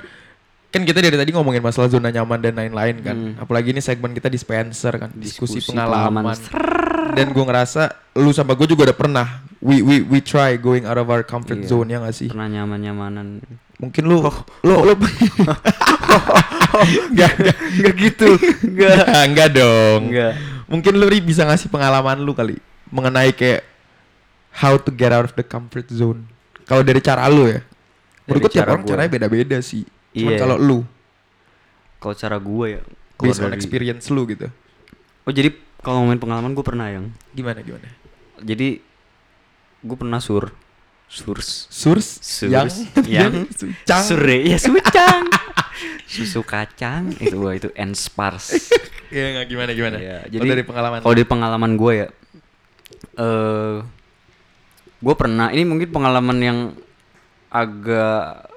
kan 0.73 0.81
kita 0.81 1.05
dari 1.05 1.13
tadi 1.13 1.29
ngomongin 1.29 1.61
masalah 1.61 1.85
zona 1.85 2.09
nyaman 2.09 2.41
dan 2.41 2.57
lain-lain 2.57 2.95
kan. 2.99 3.13
Hmm. 3.13 3.33
Apalagi 3.37 3.69
ini 3.69 3.77
segmen 3.77 4.09
kita 4.09 4.25
di 4.25 4.41
Spencer 4.41 4.89
kan, 4.97 5.13
diskusi, 5.13 5.61
Diskusi 5.61 5.69
pengalaman. 5.69 6.33
pengalaman. 6.33 7.13
Dan 7.13 7.29
gue 7.29 7.45
ngerasa 7.45 7.93
lu 8.17 8.33
sama 8.33 8.57
gue 8.57 8.65
juga 8.65 8.89
udah 8.89 8.97
pernah 8.97 9.27
we 9.61 9.85
we 9.85 10.01
we 10.01 10.17
try 10.17 10.57
going 10.57 10.89
out 10.89 10.97
of 10.97 11.05
our 11.07 11.21
comfort 11.21 11.61
Iya. 11.61 11.69
zone 11.69 11.93
ya 11.93 12.01
gak 12.01 12.15
sih? 12.17 12.27
Pernah 12.33 12.49
nyaman-nyamanan. 12.49 13.37
Mungkin 13.77 14.03
lu 14.09 14.17
lu 14.65 14.73
lu 14.81 14.93
Enggak, 17.13 17.31
enggak, 17.37 17.57
enggak 17.77 17.93
gitu. 18.01 18.29
Enggak, 18.65 19.05
enggak 19.29 19.49
dong. 19.61 20.01
Enggak. 20.09 20.33
Mungkin 20.65 20.93
lu 20.97 21.05
bisa 21.21 21.45
ngasih 21.45 21.69
pengalaman 21.69 22.17
lu 22.17 22.33
kali 22.33 22.57
mengenai 22.89 23.29
kayak 23.29 23.61
how 24.57 24.73
to 24.77 24.89
get 24.89 25.13
out 25.13 25.29
of 25.29 25.33
the 25.37 25.45
comfort 25.45 25.85
zone. 25.93 26.25
Kalau 26.65 26.81
dari 26.81 26.97
cara 26.97 27.29
lu 27.29 27.45
ya. 27.45 27.61
Menurut 28.25 28.49
gue 28.49 28.51
tiap 28.57 28.73
orang 28.73 28.83
caranya 28.87 29.11
beda-beda 29.11 29.57
sih. 29.61 29.85
Cuman 30.13 30.31
Iya. 30.31 30.39
kalau 30.39 30.57
lu 30.57 30.79
Kalau 31.97 32.13
cara 32.13 32.35
gua 32.35 32.65
ya 32.69 32.81
based 33.15 33.39
on 33.39 33.47
dari- 33.47 33.55
experience 33.55 34.05
lu 34.07 34.27
gitu. 34.27 34.51
Oh, 35.23 35.31
jadi 35.31 35.49
kalau 35.79 36.03
ngomongin 36.03 36.19
pengalaman 36.19 36.51
gua 36.51 36.65
pernah 36.65 36.87
yang. 36.87 37.15
Gimana 37.31 37.59
gimana? 37.59 37.87
Jadi 38.37 38.83
gua 39.79 39.97
pernah 39.97 40.19
sur. 40.19 40.51
Surs. 41.05 41.69
Surs, 41.69 42.07
Surs, 42.41 42.49
yang 42.49 42.67
yang 43.05 43.33
sucang. 43.47 44.03
Sure, 44.03 44.35
ya 44.41 44.57
sucang. 44.57 45.29
Susu 46.03 46.41
kacang 46.41 47.13
itu 47.17 47.37
wah 47.37 47.53
itu 47.53 47.69
enspars. 47.73 48.51
Iya 49.07 49.25
nggak 49.31 49.47
gimana 49.47 49.71
gimana? 49.71 49.95
Iya, 49.95 50.17
Kalau 50.19 50.33
jadi 50.33 50.47
dari 50.49 50.63
pengalaman. 50.65 50.97
Kalau 50.99 51.13
dari 51.13 51.27
pengalaman 51.29 51.71
gue 51.77 51.93
ya, 51.93 52.07
eh 53.15 53.75
gue 54.97 55.15
pernah. 55.15 55.53
Ini 55.53 55.63
mungkin 55.63 55.87
pengalaman 55.87 56.37
yang 56.39 56.59
agak 57.47 58.49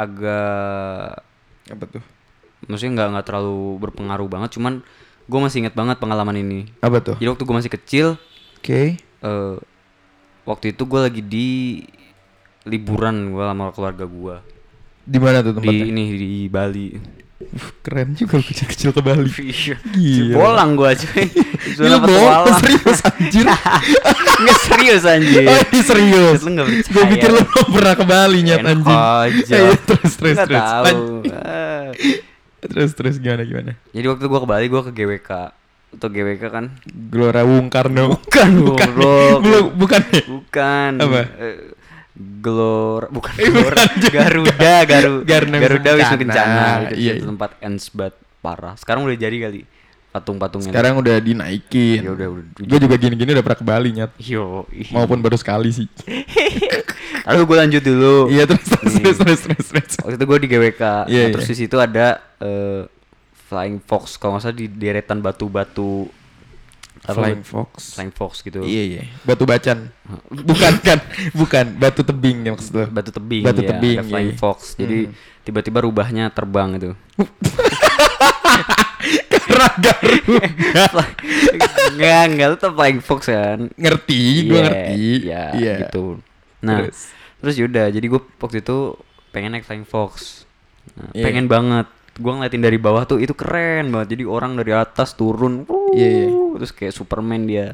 agak 0.00 1.20
apa 1.68 1.84
tuh? 1.86 2.04
maksudnya 2.68 2.92
nggak 2.96 3.08
nggak 3.16 3.26
terlalu 3.28 3.76
berpengaruh 3.80 4.28
banget. 4.28 4.56
Cuman 4.56 4.84
gue 5.24 5.40
masih 5.40 5.64
ingat 5.64 5.74
banget 5.76 5.96
pengalaman 5.96 6.36
ini. 6.36 6.60
Apa 6.80 7.00
tuh? 7.00 7.16
Jadi 7.20 7.28
waktu 7.28 7.44
gue 7.44 7.56
masih 7.56 7.72
kecil, 7.72 8.06
Oke. 8.60 8.96
eh 9.00 9.54
waktu 10.44 10.72
itu 10.72 10.82
gue 10.84 11.00
lagi 11.00 11.22
di 11.22 11.48
liburan 12.64 13.32
gue 13.32 13.40
sama 13.40 13.72
keluarga 13.72 14.04
gue 14.04 14.36
Di 15.08 15.16
mana 15.16 15.40
tuh 15.40 15.56
di 15.56 15.64
tempatnya? 15.64 15.86
ini 15.88 16.04
di 16.12 16.30
Bali. 16.52 16.86
Keren 17.80 18.12
juga 18.12 18.36
lu 18.36 18.44
kecil-kecil 18.44 18.92
ke 18.92 19.00
Bali. 19.00 19.32
Iya. 19.32 19.76
Gila. 19.80 20.34
Bolang 20.36 20.70
gue 20.76 20.90
cuy. 20.92 21.24
Gila 21.80 21.98
bohong, 21.98 22.28
petualang. 22.46 22.58
serius 22.62 23.00
anjir. 23.02 23.44
Nggak 24.44 24.58
serius 24.62 25.02
anjir. 25.04 25.42
Oh, 25.48 25.56
ini 25.58 25.80
serius. 25.80 26.38
Lu 26.44 26.50
nggak 26.52 26.66
percaya. 26.68 26.92
Gue 26.92 27.04
pikir 27.10 27.30
lu 27.32 27.42
pernah 27.72 27.94
ke 27.96 28.04
Bali 28.04 28.38
nyat 28.44 28.60
anjing. 28.62 28.98
aja. 29.00 29.56
Eh, 29.56 29.76
terus 29.82 30.12
terus 30.14 30.36
Nggak 30.36 30.46
terus. 30.46 30.60
tahu. 30.62 31.04
Ah. 31.32 31.88
Terus 32.60 32.90
terus 32.92 33.14
gimana 33.16 33.42
gimana? 33.42 33.72
Jadi 33.88 34.04
waktu 34.04 34.24
gua 34.28 34.40
ke 34.44 34.48
Bali 34.48 34.66
gua 34.68 34.82
ke 34.84 34.92
GWK. 34.92 35.30
Atau 35.90 36.06
GWK 36.06 36.42
kan? 36.46 36.64
Gelora 36.86 37.42
Bung 37.42 37.66
Karno. 37.66 38.14
Bukan, 38.14 38.50
bukan. 38.62 38.88
goblok. 38.94 39.38
Belum 39.42 39.64
bukan. 39.74 40.00
Bukan. 40.28 40.92
Apa? 41.00 41.20
Glor 42.20 43.08
bukan 43.08 43.32
Eh, 43.36 43.48
Glor. 43.48 43.72
bukan 43.72 43.96
juga. 43.96 44.18
Garuda, 44.20 44.74
Garu, 44.84 45.14
Garuda 45.24 45.56
Garuda 45.56 45.90
Wisnu 45.96 46.16
Kencana. 46.20 46.44
Kencana. 46.44 46.64
Itu 46.84 46.94
Iya, 47.00 47.12
iya. 47.16 47.24
tempat 47.24 47.50
ensbat 47.60 48.12
parah. 48.38 48.74
Sekarang 48.76 49.08
udah 49.08 49.16
jadi 49.16 49.36
kali 49.40 49.60
patung-patungnya. 50.10 50.68
Sekarang 50.74 50.98
udah 50.98 51.16
dinaikin. 51.16 52.02
Ya 52.04 52.12
udah, 52.12 52.28
udah. 52.28 52.44
Gue 52.60 52.78
juga 52.78 52.96
gini-gini 52.98 53.30
udah 53.32 53.44
pernah 53.46 53.58
ke 53.58 53.66
Bali 53.66 53.88
nyat. 53.94 54.10
Yo, 54.20 54.68
ih. 54.74 54.90
Maupun 54.92 55.22
baru 55.22 55.40
sekali 55.40 55.70
sih. 55.70 55.86
Lalu 57.30 57.40
gue 57.46 57.56
lanjut 57.56 57.82
dulu. 57.82 58.16
Iya 58.28 58.44
terus 58.44 58.64
terus 58.66 58.94
terus 58.96 59.18
terus 59.18 59.40
terus. 59.46 59.66
terus. 59.70 59.92
Waktu 60.02 60.16
itu 60.18 60.24
gue 60.26 60.38
di 60.40 60.48
GWK. 60.50 60.82
Iya, 61.06 61.22
nah, 61.24 61.30
terus 61.32 61.46
iya. 61.46 61.52
di 61.52 61.56
situ 61.56 61.76
ada 61.78 62.06
eh, 62.42 62.82
Flying 63.48 63.78
Fox 63.82 64.14
kalau 64.14 64.36
nggak 64.36 64.44
salah 64.44 64.56
di 64.56 64.66
deretan 64.68 65.18
batu-batu 65.18 66.06
Flying 67.00 67.40
Fox. 67.42 67.96
Flying 67.96 68.12
Fox 68.12 68.32
gitu. 68.40 68.60
Iya 68.60 68.82
iya. 68.84 69.02
Batu 69.24 69.44
bacan. 69.44 69.88
bukan 70.48 70.72
kan? 70.80 70.98
Bukan. 71.32 71.66
Batu 71.76 72.04
tebing 72.04 72.44
ya 72.44 72.50
maksud 72.52 72.72
lo. 72.72 72.86
Batu 72.88 73.10
tebing, 73.10 73.42
Batu 73.42 73.62
ya, 73.64 73.68
tebing, 73.72 73.96
ada 73.98 74.06
Flying 74.06 74.32
iya. 74.32 74.38
Fox. 74.38 74.58
Jadi 74.76 74.98
Hmm. 75.08 75.14
tiba-tiba 75.42 75.78
rubahnya 75.80 76.28
terbang 76.28 76.76
itu. 76.76 76.92
enggak, 81.90 82.20
enggak 82.28 82.46
lu 82.48 82.56
tau 82.56 82.72
Flying 82.72 83.00
Fox 83.00 83.20
kan. 83.26 83.58
ngerti, 83.74 84.22
gue 84.46 84.56
Iya, 84.56 84.62
ngerti. 84.62 84.94
Iya, 85.24 85.42
Iya. 85.56 85.74
gitu. 85.86 86.04
Nah, 86.60 86.84
Terus? 86.84 87.00
terus, 87.40 87.54
yaudah, 87.56 87.86
jadi 87.88 88.06
gue 88.06 88.20
waktu 88.36 88.60
itu 88.60 88.76
pengen 89.30 89.56
naik 89.56 89.64
Flying 89.64 89.88
Fox. 89.88 90.44
Nah, 90.96 91.10
Iya. 91.12 91.24
Pengen 91.24 91.46
banget. 91.48 91.86
Gue 92.20 92.32
ngeliatin 92.32 92.60
dari 92.60 92.76
bawah 92.76 93.02
tuh 93.02 93.16
itu 93.16 93.32
keren 93.32 93.88
banget. 93.88 94.14
Jadi 94.14 94.22
orang 94.22 94.54
dari 94.54 94.70
atas 94.70 95.12
turun, 95.12 95.64
wuh, 95.64 95.90
Iya, 95.90 96.08
iya. 96.20 96.26
terus 96.54 96.70
kayak 96.70 96.92
Superman 96.92 97.44
dia. 97.44 97.72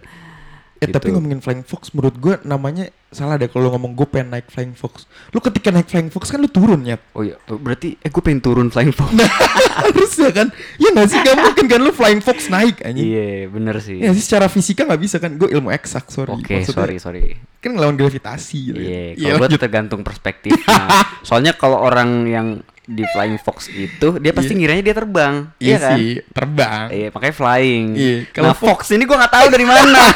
Eh 0.76 0.84
tapi 0.86 1.08
Gitu. 1.08 1.16
ngomongin 1.16 1.40
Flying 1.40 1.64
Fox 1.64 1.88
menurut 1.90 2.12
gue 2.14 2.36
namanya 2.44 2.92
salah 3.08 3.40
deh 3.40 3.48
kalau 3.48 3.64
lu 3.64 3.70
ngomong 3.72 3.96
gue 3.96 4.04
pengen 4.04 4.28
naik 4.28 4.52
Flying 4.52 4.76
Fox. 4.76 5.08
Lu 5.32 5.40
ketika 5.40 5.72
naik 5.72 5.88
Flying 5.88 6.12
Fox 6.12 6.28
kan 6.28 6.36
lu 6.36 6.52
turun 6.52 6.84
ya. 6.84 7.00
Oh 7.16 7.24
iya, 7.24 7.40
berarti 7.48 7.96
eh 7.96 8.12
gue 8.12 8.20
pengen 8.20 8.44
turun 8.44 8.68
Flying 8.68 8.92
Fox. 8.92 9.08
Harus 9.80 10.12
ya 10.20 10.28
kan? 10.36 10.52
Ya 10.76 10.92
nggak 10.92 11.08
sih? 11.08 11.16
Gak 11.16 11.32
mungkin 11.48 11.64
kan 11.64 11.80
lu 11.80 11.96
Flying 11.96 12.20
Fox 12.20 12.52
naik 12.52 12.84
anjing. 12.84 13.08
Iya, 13.08 13.48
bener 13.48 13.80
sih. 13.80 14.04
Ya 14.04 14.12
sih 14.12 14.20
secara 14.20 14.52
fisika 14.52 14.84
nggak 14.84 15.00
bisa 15.00 15.16
kan? 15.16 15.40
Gue 15.40 15.48
ilmu 15.48 15.72
eksak 15.72 16.12
sorry. 16.12 16.36
Oke, 16.36 16.60
Maksudnya 16.60 16.76
sorry, 16.76 16.96
sorry. 17.00 17.24
Kan 17.56 17.72
ngelawan 17.72 17.96
gravitasi 17.96 18.58
gitu. 18.68 18.76
Iya, 18.76 19.16
kan. 19.16 19.16
kalau 19.16 19.32
gue 19.32 19.48
lanjut. 19.48 19.60
tergantung 19.64 20.00
perspektif. 20.04 20.52
Nah, 20.68 20.88
soalnya 21.26 21.56
kalau 21.56 21.80
orang 21.80 22.28
yang 22.28 22.46
di 22.86 23.02
Flying 23.04 23.36
Fox 23.36 23.66
itu 23.66 24.08
dia 24.16 24.30
pasti 24.30 24.54
Iya. 24.54 24.58
ngiranya 24.58 24.82
dia 24.84 24.94
terbang, 24.94 25.34
Iya 25.56 25.66
iya 25.66 25.76
kan? 25.76 25.90
sih, 25.92 26.08
terbang. 26.30 26.84
Iya, 26.88 27.08
makanya 27.10 27.34
flying. 27.34 27.86
Iya, 27.92 28.16
kalau 28.30 28.46
Nah, 28.46 28.56
Fox 28.56 28.80
ini 28.88 29.02
gue 29.02 29.16
nggak 29.16 29.34
tahu 29.34 29.46
dari 29.50 29.66
mana. 29.66 30.04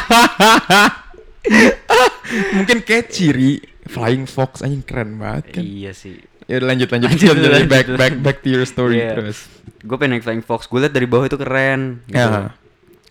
Mungkin 2.52 2.76
kayak 2.80 3.10
ciri 3.10 3.58
Flying 3.84 4.22
Fox 4.24 4.62
anjing 4.62 4.80
keren 4.80 5.18
banget 5.18 5.50
kan. 5.50 5.62
iya 5.62 5.90
sih. 5.90 6.20
Ya 6.46 6.58
lanjut 6.58 6.86
lanjut, 6.86 7.10
Lanjut, 7.10 7.30
lanjut, 7.32 7.50
lanjut, 7.52 7.68
back 7.68 7.86
back 7.92 8.14
back 8.20 8.36
to 8.40 8.48
your 8.48 8.62
story 8.64 8.98
Iya. 8.98 9.14
terus. 9.14 9.46
Gue 9.80 9.96
pengen 9.96 10.16
naik 10.16 10.24
Flying 10.24 10.42
Fox. 10.42 10.66
Gue 10.66 10.78
liat 10.80 10.90
dari 10.90 11.06
bawah 11.06 11.24
itu 11.24 11.34
keren. 11.34 12.02
Gitu. 12.04 12.18
Ya. 12.18 12.54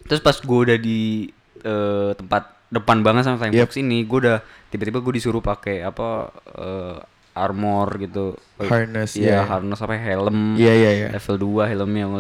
Terus 0.06 0.20
pas 0.20 0.36
gue 0.36 0.60
udah 0.62 0.78
di 0.78 1.28
eh, 1.60 2.12
tempat 2.14 2.44
depan 2.70 3.00
banget 3.00 3.26
sama 3.26 3.36
Flying 3.38 3.52
Yep. 3.54 3.64
Fox 3.66 3.72
ini, 3.76 4.04
gue 4.04 4.20
udah 4.22 4.38
tiba-tiba 4.70 5.00
gue 5.00 5.14
disuruh 5.14 5.42
pakai 5.42 5.82
apa 5.82 6.32
eh, 6.54 6.98
armor 7.40 7.88
gitu. 7.98 8.36
Harness, 8.60 9.16
Iya, 9.16 9.40
iya. 9.40 9.40
harness 9.44 9.80
apa 9.80 9.96
helm. 9.96 10.56
Iya 10.56 10.74
iya 10.74 10.92
iya. 10.94 11.08
Level 11.12 11.36
2 11.64 11.72
helmnya. 11.72 12.06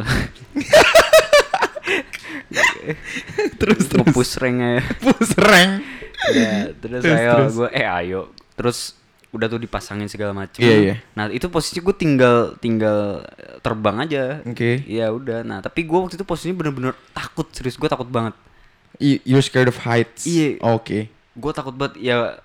Terus 3.60 3.82
terus. 3.86 4.02
Nge-push 4.02 4.34
ranknya. 4.40 4.82
Push 5.00 5.36
rank. 5.38 5.72
ya, 6.30 6.52
terus, 6.82 7.02
Terus, 7.02 7.16
ayo 7.18 7.32
terus. 7.34 7.54
gue 7.56 7.70
eh 7.72 7.86
ayo. 7.88 8.22
Terus 8.56 8.80
udah 9.30 9.46
tuh 9.46 9.62
dipasangin 9.62 10.10
segala 10.10 10.34
macam. 10.34 10.60
Iya, 10.60 10.76
iya. 10.76 10.96
Nah, 11.14 11.30
itu 11.30 11.48
posisi 11.48 11.78
gue 11.78 11.94
tinggal 11.94 12.58
tinggal 12.58 13.24
terbang 13.60 14.02
aja. 14.02 14.24
Oke. 14.44 14.82
Ya 14.86 15.10
udah. 15.10 15.46
Nah, 15.46 15.60
tapi 15.60 15.86
gue 15.86 15.96
waktu 15.96 16.18
itu 16.18 16.26
posisinya 16.26 16.56
bener-bener 16.58 16.94
takut 17.14 17.46
serius. 17.52 17.78
Gue 17.78 17.88
takut 17.88 18.10
banget. 18.10 18.34
You- 18.98 19.22
You're 19.24 19.46
scared 19.46 19.70
of 19.70 19.78
heights. 19.80 20.26
Iya. 20.26 20.58
Oke. 20.66 21.08
Gue 21.38 21.52
takut 21.54 21.72
banget 21.72 22.02
ya 22.02 22.42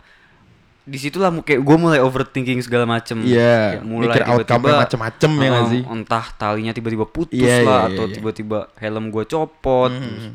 di 0.85 0.99
situlah 0.99 1.33
kayak 1.41 1.61
gue 1.61 1.77
mulai 1.77 1.97
overthinking 1.99 2.61
segala 2.61 2.85
macem 2.85 3.25
Iya, 3.25 3.81
Kayak 3.81 3.85
mulai 3.85 4.07
mikir 4.07 4.23
outcome-nya 4.29 4.75
macem-macem 4.85 5.31
ya 5.33 5.49
nggak 5.49 5.65
eh, 5.65 5.71
sih? 5.71 5.83
entah 5.83 6.27
talinya 6.31 6.73
tiba-tiba 6.73 7.07
putus 7.07 7.41
Iya, 7.41 7.65
lah 7.65 7.81
iya, 7.83 7.89
atau 7.89 8.05
iya, 8.05 8.11
iya. 8.11 8.15
tiba-tiba 8.15 8.59
helm 8.77 9.09
gue 9.09 9.25
copot 9.25 9.89
Mhm. 9.89 10.05
terus 10.05 10.27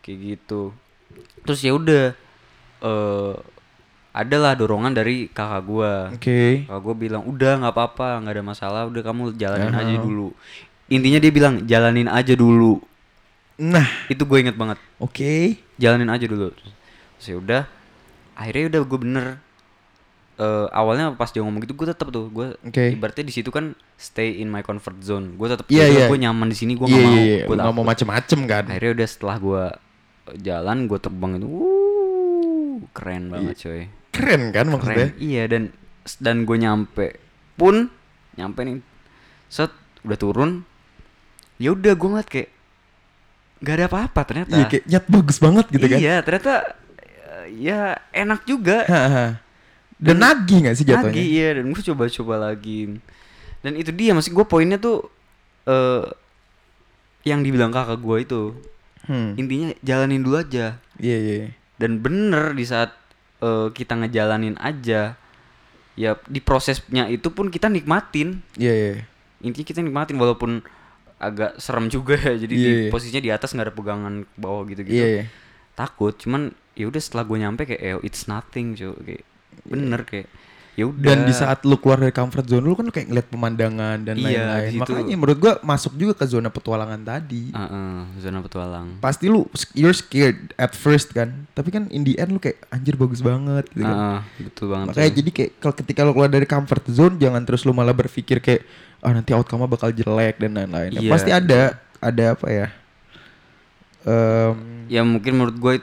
kayak 0.00 0.18
gitu 0.20 0.62
terus 1.40 1.60
ya 1.60 1.72
udah 1.72 2.04
eh 2.80 3.34
adalah 4.10 4.54
dorongan 4.54 4.90
dari 4.90 5.26
kakak 5.28 5.62
gue 5.64 5.92
Oke. 6.12 6.40
kakak 6.64 6.80
gue 6.80 6.94
bilang 6.96 7.22
udah 7.24 7.52
nggak 7.58 7.72
apa-apa 7.72 8.08
nggak 8.20 8.34
ada 8.34 8.44
masalah 8.44 8.82
udah 8.84 9.02
kamu 9.02 9.34
jalanin 9.34 9.70
aja 9.70 9.90
Aha. 9.90 10.02
dulu 10.02 10.30
intinya 10.86 11.18
dia 11.18 11.30
bilang 11.30 11.54
jalanin 11.64 12.06
aja 12.06 12.34
dulu 12.34 12.82
Nah, 13.54 13.86
itu 14.08 14.18
gue 14.20 14.38
inget 14.40 14.58
banget 14.58 14.82
oke. 14.98 15.54
jalanin 15.76 16.10
aja 16.10 16.26
dulu 16.26 16.50
terus 16.50 16.74
ya 17.22 17.38
udah 17.38 17.62
akhirnya 18.34 18.66
udah 18.68 18.80
gue 18.84 18.98
bener 19.00 19.26
Eh, 20.34 20.66
awalnya 20.68 21.14
pas 21.14 21.30
dia 21.30 21.40
ngomong 21.40 21.62
gitu 21.62 21.72
gue 21.72 21.86
tetap 21.86 22.10
tuh 22.10 22.26
gue 22.26 22.58
Oke. 22.60 22.90
ibaratnya 22.90 23.22
di 23.22 23.30
situ 23.30 23.48
kan 23.48 23.70
stay 23.94 24.42
in 24.42 24.50
my 24.50 24.60
comfort 24.60 24.98
zone 24.98 25.34
gue 25.34 25.46
tetap 25.46 25.62
Iya, 25.68 25.86
iya. 25.86 26.06
gue 26.06 26.18
nyaman 26.18 26.50
di 26.50 26.56
sini 26.56 26.74
gue 26.74 26.84
Iya 26.84 26.90
nggak 26.90 27.06
mau 27.06 27.14
iya 27.14 27.22
iya. 27.22 27.44
gue 27.44 27.54
Nggak 27.54 27.70
mau 27.72 27.84
macem-macem 27.84 28.40
kan. 28.44 28.64
akhirnya 28.66 28.92
udah 28.92 29.06
setelah 29.06 29.36
gue 29.38 29.62
jalan 30.40 30.76
gue 30.84 30.98
terbang 30.98 31.32
itu 31.36 31.46
wuh, 31.46 32.82
keren 32.90 33.24
banget 33.28 33.54
coy 33.56 33.82
Keren 34.10 34.42
kan 34.50 34.66
maksudnya? 34.66 34.96
keren 35.06 35.22
iya 35.22 35.42
dan 35.46 35.62
dan 36.18 36.36
gue 36.42 36.56
nyampe 36.56 37.06
pun 37.54 37.86
nyampe 38.34 38.60
nih 38.60 38.82
set 39.46 39.70
udah 40.02 40.18
turun 40.18 40.50
ya 41.56 41.70
udah 41.70 41.94
gue 41.94 42.08
ngeliat 42.10 42.26
kayak 42.26 42.50
nggak 43.60 43.74
ada 43.76 43.86
apa-apa 43.86 44.20
ternyata 44.24 44.50
Iya 44.52 44.66
kayak 44.66 44.84
nyat 44.84 45.04
bagus 45.08 45.38
banget 45.38 45.66
gitu 45.70 45.86
kan. 45.86 45.98
iya 46.00 46.14
ternyata 46.20 46.52
eh, 46.98 47.46
ya 47.54 47.80
enak 48.10 48.42
juga. 48.42 48.82
Dan 49.94 50.18
nagih 50.18 50.58
gak 50.64 50.74
sih 50.74 50.84
jatuhnya? 50.84 51.10
lagi 51.14 51.22
iya 51.24 51.48
dan 51.54 51.64
gue 51.68 51.82
coba-coba 51.84 52.34
lagi 52.50 52.98
dan 53.60 53.72
itu 53.74 53.90
dia 53.90 54.12
masih 54.12 54.30
gue 54.30 54.44
poinnya 54.44 54.76
tuh 54.76 55.06
eh 55.64 56.04
yang 57.24 57.40
dibilang 57.40 57.70
kakak 57.70 57.98
gue 57.98 58.18
itu 58.20 58.42
Hmm. 59.04 59.36
intinya 59.36 59.68
jalanin 59.80 60.24
dulu 60.24 60.40
aja 60.40 60.80
Iya 60.96 61.16
iya. 61.18 61.34
iya. 61.38 61.48
dan 61.76 62.00
bener 62.00 62.52
di 62.52 62.64
saat 62.64 62.96
eh, 63.38 63.68
kita 63.68 64.00
ngejalanin 64.00 64.56
aja 64.56 65.12
ya 65.92 66.10
di 66.24 66.40
prosesnya 66.40 67.06
itu 67.06 67.28
pun 67.28 67.48
kita 67.48 67.68
nikmatin 67.68 68.40
Iya 68.56 68.72
iya. 68.72 68.92
intinya 69.38 69.60
kita 69.62 69.80
nikmatin 69.80 70.16
walaupun 70.16 70.64
agak 71.16 71.52
serem 71.56 71.86
juga 71.86 72.16
ya 72.16 72.32
jadi 72.34 72.48
Iya, 72.50 72.64
di 72.64 72.72
iya. 72.80 72.90
posisinya 72.90 73.20
di 73.20 73.30
atas 73.30 73.52
nggak 73.52 73.66
ada 73.68 73.76
pegangan 73.76 74.14
ke 74.24 74.36
bawah 74.36 74.64
gitu-gitu 74.64 74.96
Iya 74.96 75.08
iya. 75.12 75.24
takut 75.72 76.16
cuman 76.16 76.42
ya 76.72 76.88
udah 76.88 76.98
setelah 76.98 77.22
gue 77.22 77.38
nyampe 77.38 77.62
kayak 77.64 77.80
eh, 77.80 78.00
it's 78.02 78.24
nothing 78.24 78.72
cuy 78.72 78.88
kayak 79.04 79.24
bener 79.64 80.02
kayak 80.02 80.28
ya 80.74 80.90
udah 80.90 81.06
Dan 81.06 81.22
di 81.22 81.30
saat 81.30 81.62
lu 81.62 81.78
keluar 81.78 82.02
dari 82.02 82.10
comfort 82.10 82.42
zone 82.44 82.60
lu 82.60 82.74
kan 82.74 82.82
lu 82.82 82.90
kayak 82.90 83.06
ngeliat 83.06 83.28
pemandangan 83.30 83.98
dan 84.02 84.18
Iya, 84.18 84.26
lain-lain. 84.26 84.70
situ. 84.74 84.80
Makanya 84.82 85.14
menurut 85.14 85.38
gua 85.38 85.52
masuk 85.62 85.94
juga 85.94 86.12
ke 86.12 86.26
zona 86.26 86.50
petualangan 86.50 86.98
tadi. 86.98 87.54
Heeh, 87.54 87.98
zona 88.18 88.42
petualang. 88.42 88.98
Pasti 88.98 89.30
lu 89.30 89.46
you're 89.72 89.94
scared 89.94 90.50
at 90.56 90.74
first 90.74 91.14
kan. 91.14 91.46
Tapi 91.52 91.70
kan 91.70 91.86
in 91.88 92.02
the 92.02 92.18
end 92.18 92.34
lu 92.34 92.42
kayak 92.42 92.58
anjir 92.68 92.98
bagus 92.98 93.22
banget 93.22 93.70
gitu 93.70 93.80
kan. 93.80 93.94
Heeh, 93.94 94.18
betul 94.42 94.66
banget. 94.68 94.86
Makanya 94.90 95.06
coy. 95.06 95.16
jadi 95.16 95.30
kayak 95.30 95.50
kalau 95.56 95.74
ketika 95.78 96.00
lu 96.02 96.10
keluar 96.10 96.28
dari 96.28 96.44
comfort 96.44 96.84
zone 96.90 97.14
jangan 97.16 97.42
terus 97.42 97.62
lu 97.62 97.70
malah 97.70 97.94
berpikir 97.94 98.42
kayak 98.42 98.66
ah 98.98 99.12
nanti 99.12 99.30
outcome 99.30 99.70
bakal 99.70 99.88
jelek 99.88 100.42
dan 100.42 100.58
lain-lain. 100.58 100.90
Ya, 100.90 101.00
Iya. 101.00 101.10
Pasti 101.14 101.30
ada 101.30 101.60
ada 102.02 102.24
apa 102.34 102.46
ya? 102.50 102.66
Em 104.04 104.56
ya 104.84 105.00
mungkin 105.00 105.32
menurut 105.32 105.56
gue 105.56 105.74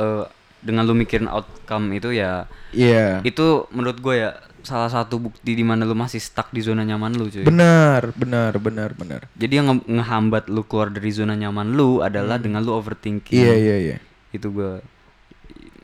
eh, 0.00 0.24
dengan 0.60 0.82
lu 0.82 0.92
mikirin 0.92 1.26
outcome 1.26 1.92
itu 1.92 2.10
ya 2.10 2.46
Iya. 2.70 3.22
itu 3.22 3.64
menurut 3.70 3.98
gue 3.98 4.14
ya 4.18 4.30
salah 4.60 4.86
satu 4.86 5.16
bukti 5.18 5.52
di 5.52 5.62
mana 5.62 5.82
lu 5.82 5.94
masih 5.94 6.18
stuck 6.18 6.50
di 6.50 6.60
zona 6.60 6.82
nyaman 6.82 7.14
lu 7.14 7.26
cuy. 7.26 7.40
Benar, 7.42 8.12
benar, 8.12 8.52
benar, 8.54 8.90
benar. 8.92 9.20
Jadi 9.32 9.52
yang 9.54 9.70
nge- 9.72 9.86
ngehambat 9.88 10.44
lu 10.46 10.60
keluar 10.62 10.88
dari 10.88 11.08
zona 11.08 11.32
nyaman 11.32 11.72
lu 11.72 12.00
adalah 12.00 12.36
dengan 12.36 12.60
lu 12.60 12.74
overthinking. 12.74 13.32
Iya, 13.34 13.54
iya, 13.54 13.76
iya. 13.78 13.96
Itu 14.28 14.50
gue 14.50 14.82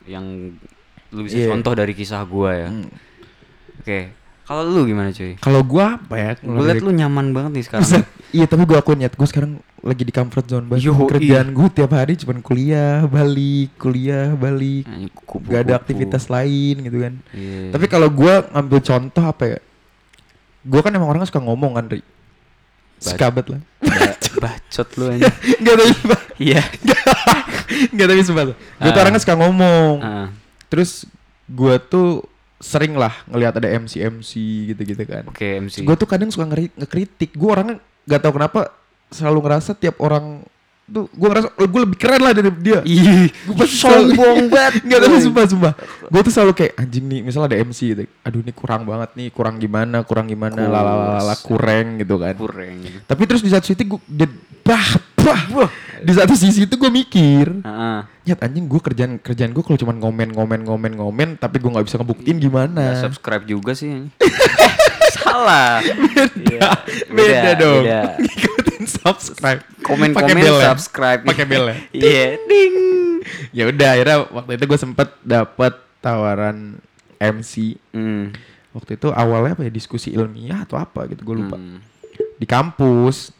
yang 0.05 0.53
lu 1.09 1.21
bisa 1.23 1.39
Iya. 1.39 1.49
contoh 1.49 1.73
dari 1.73 1.93
kisah 1.93 2.21
gue 2.21 2.51
ya. 2.51 2.69
Hmm. 2.69 2.87
Oke. 3.79 3.99
Kalau 4.45 4.61
lu 4.63 4.85
gimana 4.85 5.09
cuy? 5.09 5.33
Kalau 5.35 5.61
gua 5.61 5.97
apa 5.97 6.15
ya? 6.15 6.31
Gue 6.37 6.63
liat 6.63 6.77
lu 6.79 6.91
nyaman 6.91 7.33
banget 7.33 7.51
nih 7.51 7.63
sekarang. 7.65 7.81
Buset. 7.83 8.05
Iya, 8.29 8.45
tapi 8.45 8.63
gua 8.63 8.77
akuin 8.77 8.99
nyet, 8.99 9.13
gua 9.13 9.25
sekarang 9.25 9.51
lagi 9.79 10.01
di 10.01 10.11
comfort 10.11 10.45
zone 10.45 10.65
banget. 10.65 10.85
Yo, 10.85 10.93
Kerjaan 11.03 11.49
gua 11.49 11.65
tiap 11.67 11.91
hari 11.91 12.13
cuman 12.13 12.39
kuliah, 12.39 13.05
balik, 13.05 13.73
kuliah, 13.75 14.31
balik. 14.31 14.85
Kupu-kupu. 15.17 15.49
Gak 15.49 15.61
ada 15.63 15.73
aktivitas 15.75 16.27
lain 16.27 16.75
gitu 16.79 16.97
kan. 16.99 17.13
Iya. 17.31 17.73
Tapi 17.73 17.85
kalau 17.87 18.05
gua 18.07 18.45
ngambil 18.47 18.79
contoh 18.79 19.23
apa 19.23 19.43
ya? 19.47 19.59
Gua 20.61 20.81
kan 20.81 20.91
emang 20.91 21.09
orangnya 21.09 21.25
suka 21.25 21.41
ngomong 21.41 21.73
kan, 21.73 21.85
Ri. 21.87 22.01
Suka 22.95 23.27
banget 23.27 23.47
lah. 23.49 23.61
Ba- 23.81 24.13
bacot 24.45 24.87
lu 24.95 25.05
anjing. 25.09 25.33
Enggak 25.57 25.73
tapi. 25.75 25.93
Iya. 26.37 26.61
Enggak 27.89 28.07
tapi 28.07 28.21
sumpah. 28.21 28.43
Gue 28.51 28.55
tuh 28.83 28.93
Ah. 28.93 29.01
orangnya 29.01 29.21
suka 29.21 29.35
ngomong. 29.35 29.95
Heeh. 29.99 30.27
Terus 30.69 30.91
gua 31.47 31.77
tuh 31.77 32.25
sering 32.65 32.97
lah 32.97 33.13
ngelihat 33.29 33.61
ada 33.61 33.69
MC 33.69 34.01
MC 34.01 34.31
gitu-gitu 34.73 35.05
kan. 35.05 35.29
Oke, 35.29 35.61
MC. 35.61 35.85
Gue 35.85 35.93
tuh 35.93 36.09
kadang 36.09 36.33
suka 36.33 36.49
ngeri 36.49 36.73
ngekritik. 36.73 37.37
Gue 37.37 37.49
orangnya 37.53 37.77
nggak 38.09 38.21
tahu 38.25 38.33
kenapa 38.41 38.59
selalu 39.13 39.39
ngerasa 39.45 39.77
tiap 39.77 40.01
orang 40.01 40.41
tuh 40.85 41.09
gue 41.09 41.27
ngerasa 41.29 41.49
gue 41.57 41.81
lebih 41.81 41.97
keren 41.97 42.21
lah 42.21 42.29
dari 42.29 42.53
dia 42.61 42.85
Ih, 42.85 43.25
gue 43.33 43.55
pasti 43.57 43.81
sombong 43.81 44.53
banget. 44.53 44.85
Tapi 45.01 45.17
boy. 45.17 45.23
sumpah 45.25 45.43
sumpah 45.49 45.73
Gue 46.13 46.21
tuh 46.21 46.33
selalu 46.33 46.53
kayak 46.53 46.73
anjing 46.77 47.05
nih 47.09 47.19
Misalnya 47.25 47.47
ada 47.49 47.57
MC 47.65 47.79
gitu 47.89 48.01
Aduh 48.21 48.45
ini 48.45 48.53
kurang 48.53 48.85
banget 48.85 49.09
nih 49.17 49.33
Kurang 49.33 49.57
gimana 49.57 50.05
Kurang 50.05 50.29
gimana. 50.29 50.61
Lalalala 50.69 51.33
kurang 51.41 51.97
gitu 51.97 52.21
kan 52.21 52.37
Kurang. 52.37 52.85
Tapi 53.01 53.21
terus 53.25 53.41
di 53.41 53.49
satu 53.49 53.65
sisi 53.65 53.81
gue 53.81 53.97
dia, 54.05 54.29
bah, 54.61 55.01
bah, 55.17 55.41
Di 56.05 56.13
satu 56.13 56.33
sisi 56.33 56.63
itu 56.63 56.75
gue 56.75 56.87
mikir. 56.87 57.65
Nyat 58.21 58.39
anjing 58.39 58.65
gue 58.65 58.77
kerjaan 58.79 59.17
kerjaan 59.17 59.49
gue 59.49 59.61
kalau 59.61 59.73
cuma 59.75 59.91
ngomen 59.91 60.29
ngomen 60.29 60.61
ngomen 60.61 60.91
ngomen 60.93 61.29
tapi 61.35 61.57
gue 61.57 61.67
nggak 61.67 61.81
bisa 61.83 61.97
ngebuktiin 61.97 62.37
gimana 62.37 62.93
Nggak 62.93 63.01
subscribe 63.03 63.43
juga 63.43 63.73
sih. 63.73 64.05
Salah. 65.15 65.81
Iya, 66.35 66.69
beda, 67.07 67.49
dong 67.55 67.83
beda. 67.83 68.01
ngikutin 68.21 68.83
subscribe 68.85 69.61
Komen 69.81 70.11
Pakai 70.11 70.31
komen 70.31 70.43
bel 70.43 70.55
ya? 70.55 70.65
subscribe. 70.69 71.21
Pakai 71.23 71.45
bel 71.45 71.65
ya? 71.65 71.75
Iya, 71.97 72.25
ding. 72.43 72.75
ya 73.49 73.63
udah 73.65 73.89
akhirnya 73.89 74.17
waktu 74.29 74.51
itu 74.53 74.65
gue 74.67 74.79
sempet 74.79 75.09
dapat 75.19 75.73
tawaran 75.97 76.77
MC 77.17 77.81
Hmm. 77.89 78.29
waktu 78.69 78.99
itu 78.99 79.09
awalnya 79.09 79.55
apa 79.55 79.63
ya 79.63 79.71
diskusi 79.71 80.11
ilmiah 80.11 80.61
atau 80.61 80.75
apa 80.75 81.07
gitu 81.07 81.23
gue 81.23 81.35
lupa 81.39 81.55
Hmm. 81.55 81.81
di 82.35 82.45
kampus 82.45 83.31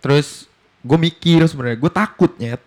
terus 0.00 0.48
gue 0.84 0.98
mikir 1.00 1.40
sebenarnya 1.42 1.76
gue 1.76 1.90
takut 1.90 2.30
nyet 2.36 2.60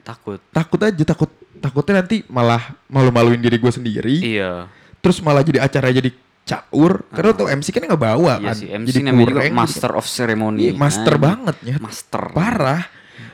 Takut. 0.00 0.40
takut 0.48 0.80
aja 0.80 1.04
takut 1.04 1.30
takutnya 1.54 2.00
nanti 2.00 2.24
malah 2.26 2.58
malu-maluin 2.86 3.36
diri 3.36 3.56
gue 3.56 3.68
sendiri 3.68 4.16
Iya. 4.18 4.66
terus 4.98 5.20
malah 5.20 5.40
jadi 5.40 5.60
acara 5.60 5.92
jadi 5.92 6.08
caur 6.42 7.04
karena 7.06 7.30
tuh 7.30 7.46
MC 7.46 7.68
kan 7.70 7.84
nggak 7.84 8.02
bawa 8.02 8.32
Iya 8.34 8.48
kan 8.48 8.56
sih, 8.56 8.68
MC 8.70 8.86
jadi 8.88 9.00
namanya 9.04 9.20
juga 9.20 9.30
kurang, 9.30 9.44
jadi- 9.46 9.60
master 9.60 9.90
of 9.92 10.04
ceremony. 10.04 10.58
Iya, 10.58 10.72
master 10.74 11.14
Anjing. 11.14 11.22
banget 11.22 11.56
ya 11.62 11.76
Master. 11.78 12.22
parah 12.32 12.82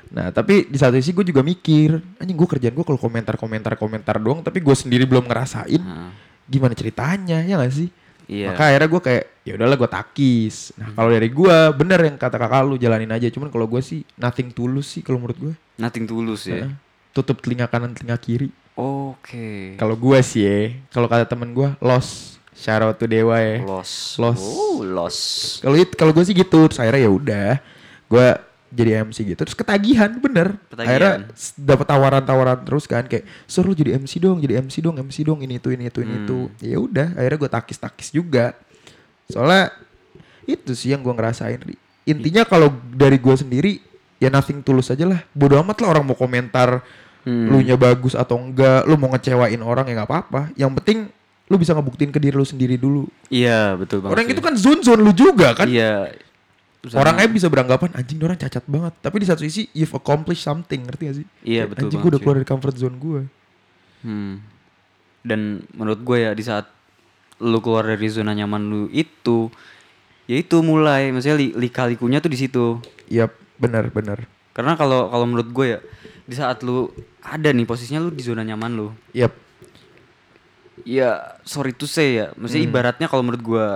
nah 0.06 0.30
tapi 0.30 0.66
di 0.66 0.76
satu 0.76 0.94
sisi 0.94 1.10
gue 1.10 1.24
juga 1.24 1.42
mikir 1.42 1.90
anjing 2.16 2.34
gue 2.34 2.48
kerjaan 2.48 2.72
gue 2.72 2.84
kalau 2.84 2.94
komentar 2.96 3.34
komentar 3.34 3.74
komentar 3.74 4.16
doang 4.16 4.38
tapi 4.40 4.58
gue 4.58 4.72
sendiri 4.72 5.02
belum 5.02 5.24
ngerasain 5.24 5.78
Nah, 5.78 6.10
gimana 6.44 6.72
ceritanya 6.72 7.40
ya 7.40 7.56
gak 7.56 7.72
sih 7.72 7.88
iya. 8.26 8.52
Maka 8.52 8.62
akhirnya 8.70 8.88
gue 8.90 9.02
kayak 9.02 9.24
ya 9.46 9.52
udahlah 9.58 9.76
gue 9.78 9.90
takis. 9.90 10.74
Nah 10.78 10.90
kalau 10.94 11.10
dari 11.10 11.28
gue 11.30 11.56
bener 11.74 12.00
yang 12.06 12.16
kata 12.18 12.36
kakak 12.36 12.62
lu 12.66 12.76
jalanin 12.78 13.10
aja. 13.10 13.30
Cuman 13.30 13.48
kalau 13.50 13.66
gue 13.70 13.82
sih 13.82 14.02
nothing 14.18 14.50
tulus 14.54 14.86
sih 14.98 15.02
kalau 15.02 15.22
menurut 15.22 15.38
gue. 15.38 15.52
Nothing 15.78 16.04
tulus 16.06 16.46
ya. 16.50 16.70
Tutup 17.14 17.40
telinga 17.40 17.70
kanan 17.70 17.96
telinga 17.96 18.18
kiri. 18.18 18.50
Oke. 18.76 19.78
Kalau 19.80 19.96
gue 19.96 20.18
sih 20.20 20.42
ya. 20.44 20.74
Kalau 20.92 21.08
kata 21.08 21.24
temen 21.24 21.56
gue. 21.56 21.68
Shout 22.56 22.80
out 22.80 22.96
to 22.96 23.04
Dewa 23.04 23.36
ya. 23.36 23.60
Loss. 23.64 24.16
Loss. 24.16 24.40
Oh, 24.40 24.80
loss. 24.80 25.18
Kalau 25.60 25.76
kalau 25.92 26.12
gue 26.16 26.24
sih 26.24 26.32
gitu. 26.32 26.68
Terus 26.68 26.80
akhirnya 26.80 27.02
ya 27.04 27.10
udah. 27.12 27.50
Gue 28.08 28.26
jadi 28.76 29.00
MC 29.08 29.24
gitu. 29.24 29.40
Terus 29.40 29.56
ketagihan 29.56 30.12
bener. 30.20 30.60
Ketagihan. 30.68 30.92
Akhirnya 30.92 31.12
dapat 31.56 31.86
tawaran-tawaran 31.88 32.58
terus 32.68 32.84
kan 32.84 33.08
kayak 33.08 33.24
suruh 33.48 33.72
jadi 33.72 33.96
MC 33.96 34.20
dong, 34.20 34.36
jadi 34.44 34.60
MC 34.60 34.84
dong, 34.84 35.00
MC 35.00 35.24
dong 35.24 35.40
ini 35.40 35.56
itu 35.56 35.72
ini 35.72 35.88
itu 35.88 36.04
ini 36.04 36.28
itu. 36.28 36.38
Hmm. 36.52 36.60
Ya 36.60 36.76
udah. 36.76 37.08
Akhirnya 37.16 37.38
gue 37.40 37.50
takis-takis 37.50 38.12
juga. 38.12 38.52
Soalnya 39.32 39.72
itu 40.44 40.76
sih 40.76 40.92
yang 40.92 41.00
gue 41.00 41.14
ngerasain. 41.16 41.58
Intinya 42.04 42.44
kalau 42.44 42.68
dari 42.92 43.16
gue 43.16 43.34
sendiri 43.34 43.80
ya 44.20 44.28
nothing 44.28 44.60
tulus 44.60 44.92
aja 44.92 45.08
lah. 45.08 45.24
Bodoh 45.32 45.64
amat 45.64 45.80
lah 45.80 45.88
orang 45.96 46.04
mau 46.04 46.14
komentar 46.18 46.84
Hmm. 47.26 47.50
lu 47.50 47.58
nya 47.58 47.74
bagus 47.74 48.14
atau 48.14 48.38
enggak, 48.38 48.86
lu 48.86 48.94
mau 48.94 49.10
ngecewain 49.10 49.58
orang 49.58 49.82
ya 49.90 49.98
nggak 49.98 50.06
apa-apa. 50.06 50.54
Yang 50.54 50.78
penting 50.78 50.98
lu 51.50 51.58
bisa 51.58 51.74
ngebuktiin 51.74 52.14
ke 52.14 52.22
diri 52.22 52.38
lu 52.38 52.46
sendiri 52.46 52.78
dulu. 52.78 53.10
Iya, 53.26 53.74
betul 53.74 53.98
banget. 53.98 54.14
orang 54.14 54.26
sih. 54.30 54.32
itu 54.38 54.42
kan 54.46 54.54
zone 54.54 55.02
lu 55.02 55.10
juga 55.10 55.50
kan. 55.58 55.66
Iya. 55.66 56.14
Sama- 56.84 57.02
Orangnya 57.02 57.26
bisa 57.26 57.48
beranggapan 57.48 57.90
anjing 57.94 58.20
orang 58.20 58.36
cacat 58.36 58.62
banget. 58.64 58.92
Tapi 59.00 59.16
di 59.18 59.26
satu 59.26 59.42
sisi 59.42 59.66
you've 59.72 59.90
accomplished 59.90 60.40
something, 60.40 60.86
ngerti 60.86 61.02
gak 61.04 61.16
sih? 61.18 61.26
Iya, 61.42 61.66
betul 61.66 61.88
Anjing 61.88 61.98
gue 61.98 62.10
udah 62.14 62.20
keluar 62.20 62.36
dari 62.38 62.46
comfort 62.46 62.76
zone 62.76 62.96
gue. 62.96 63.20
Hmm. 64.02 64.34
Dan 65.20 65.40
menurut 65.74 65.98
gue 66.00 66.18
ya 66.20 66.30
di 66.30 66.44
saat 66.44 66.70
lu 67.36 67.58
keluar 67.58 67.84
dari 67.84 68.06
zona 68.06 68.32
nyaman 68.32 68.62
lu 68.62 68.80
itu 68.88 69.50
ya 70.24 70.36
itu 70.38 70.56
mulai 70.62 71.10
maksudnya 71.10 71.36
li, 71.36 71.52
lika-likunya 71.52 72.22
tuh 72.22 72.30
di 72.30 72.38
situ. 72.38 72.78
Iya, 73.06 73.26
benar 73.58 73.90
benar. 73.90 74.24
Karena 74.52 74.72
kalau 74.72 75.10
kalau 75.10 75.26
menurut 75.26 75.50
gue 75.50 75.66
ya 75.68 75.80
di 76.22 76.32
saat 76.32 76.62
lu 76.62 76.88
ada 77.20 77.50
nih 77.50 77.66
posisinya 77.66 77.98
lu 77.98 78.08
di 78.08 78.22
zona 78.22 78.40
nyaman 78.40 78.72
lu. 78.72 78.88
Yap. 79.10 79.34
Ya 80.86 81.34
sorry 81.42 81.72
to 81.72 81.84
say 81.84 82.14
ya, 82.16 82.30
maksudnya 82.36 82.62
Hmm. 82.62 82.70
ibaratnya 82.70 83.06
kalau 83.10 83.26
menurut 83.26 83.42
gue 83.42 83.66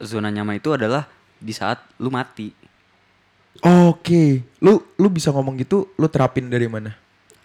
zona 0.00 0.26
nyaman 0.26 0.58
itu 0.58 0.74
adalah 0.74 1.06
di 1.40 1.50
saat 1.50 1.80
lu 1.96 2.08
mati. 2.08 2.52
Oke, 3.60 4.40
lu 4.58 4.72
lu 4.94 5.08
bisa 5.08 5.28
ngomong 5.28 5.58
gitu, 5.58 5.90
lu 5.94 6.06
terapin 6.06 6.46
dari 6.46 6.64
mana? 6.66 6.94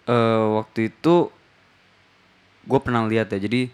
eh 0.06 0.14
waktu 0.54 0.86
itu 0.88 1.34
gue 2.62 2.80
pernah 2.80 3.02
lihat 3.04 3.26
ya, 3.28 3.38
jadi 3.38 3.66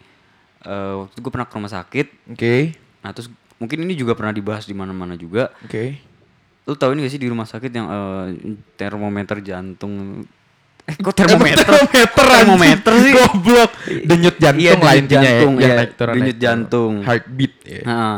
eh 0.63 0.93
waktu 0.97 1.13
itu 1.13 1.21
gue 1.21 1.31
pernah 1.31 1.45
ke 1.45 1.55
rumah 1.55 1.69
sakit. 1.71 2.07
Oke, 2.31 2.73
Nah 2.99 3.11
terus 3.11 3.29
mungkin 3.57 3.83
ini 3.83 3.93
juga 3.93 4.15
pernah 4.15 4.31
dibahas 4.31 4.65
di 4.65 4.73
mana-mana 4.73 5.13
juga. 5.15 5.53
oke. 5.61 5.99
Lu 6.63 6.73
tahu 6.73 6.95
ini 6.95 7.03
gak 7.03 7.11
sih 7.11 7.19
di 7.19 7.27
rumah 7.27 7.45
sakit 7.45 7.69
yang 7.69 7.87
eh, 7.87 8.27
termometer 8.75 9.39
jantung? 9.41 10.23
Eh 10.83 10.97
kok 10.97 11.15
termometer? 11.15 11.63
termometer, 11.63 12.25
Termometer 12.27 12.93
sih. 12.99 13.13
Goblok. 13.13 13.71
Denyut 14.03 14.37
jantung 14.37 14.59
Iya, 14.59 14.73
lah 14.75 14.83
denyut 14.89 14.99
intinya 14.99 15.23
jantung, 15.23 15.53
ya. 15.53 15.63
Iya. 15.63 15.75
naik 15.77 15.93
turun, 15.95 16.15
Denyut 16.17 16.39
jantung. 16.39 16.93
Heartbeat. 17.03 17.55
ya. 17.63 17.81
Nah, 17.85 18.15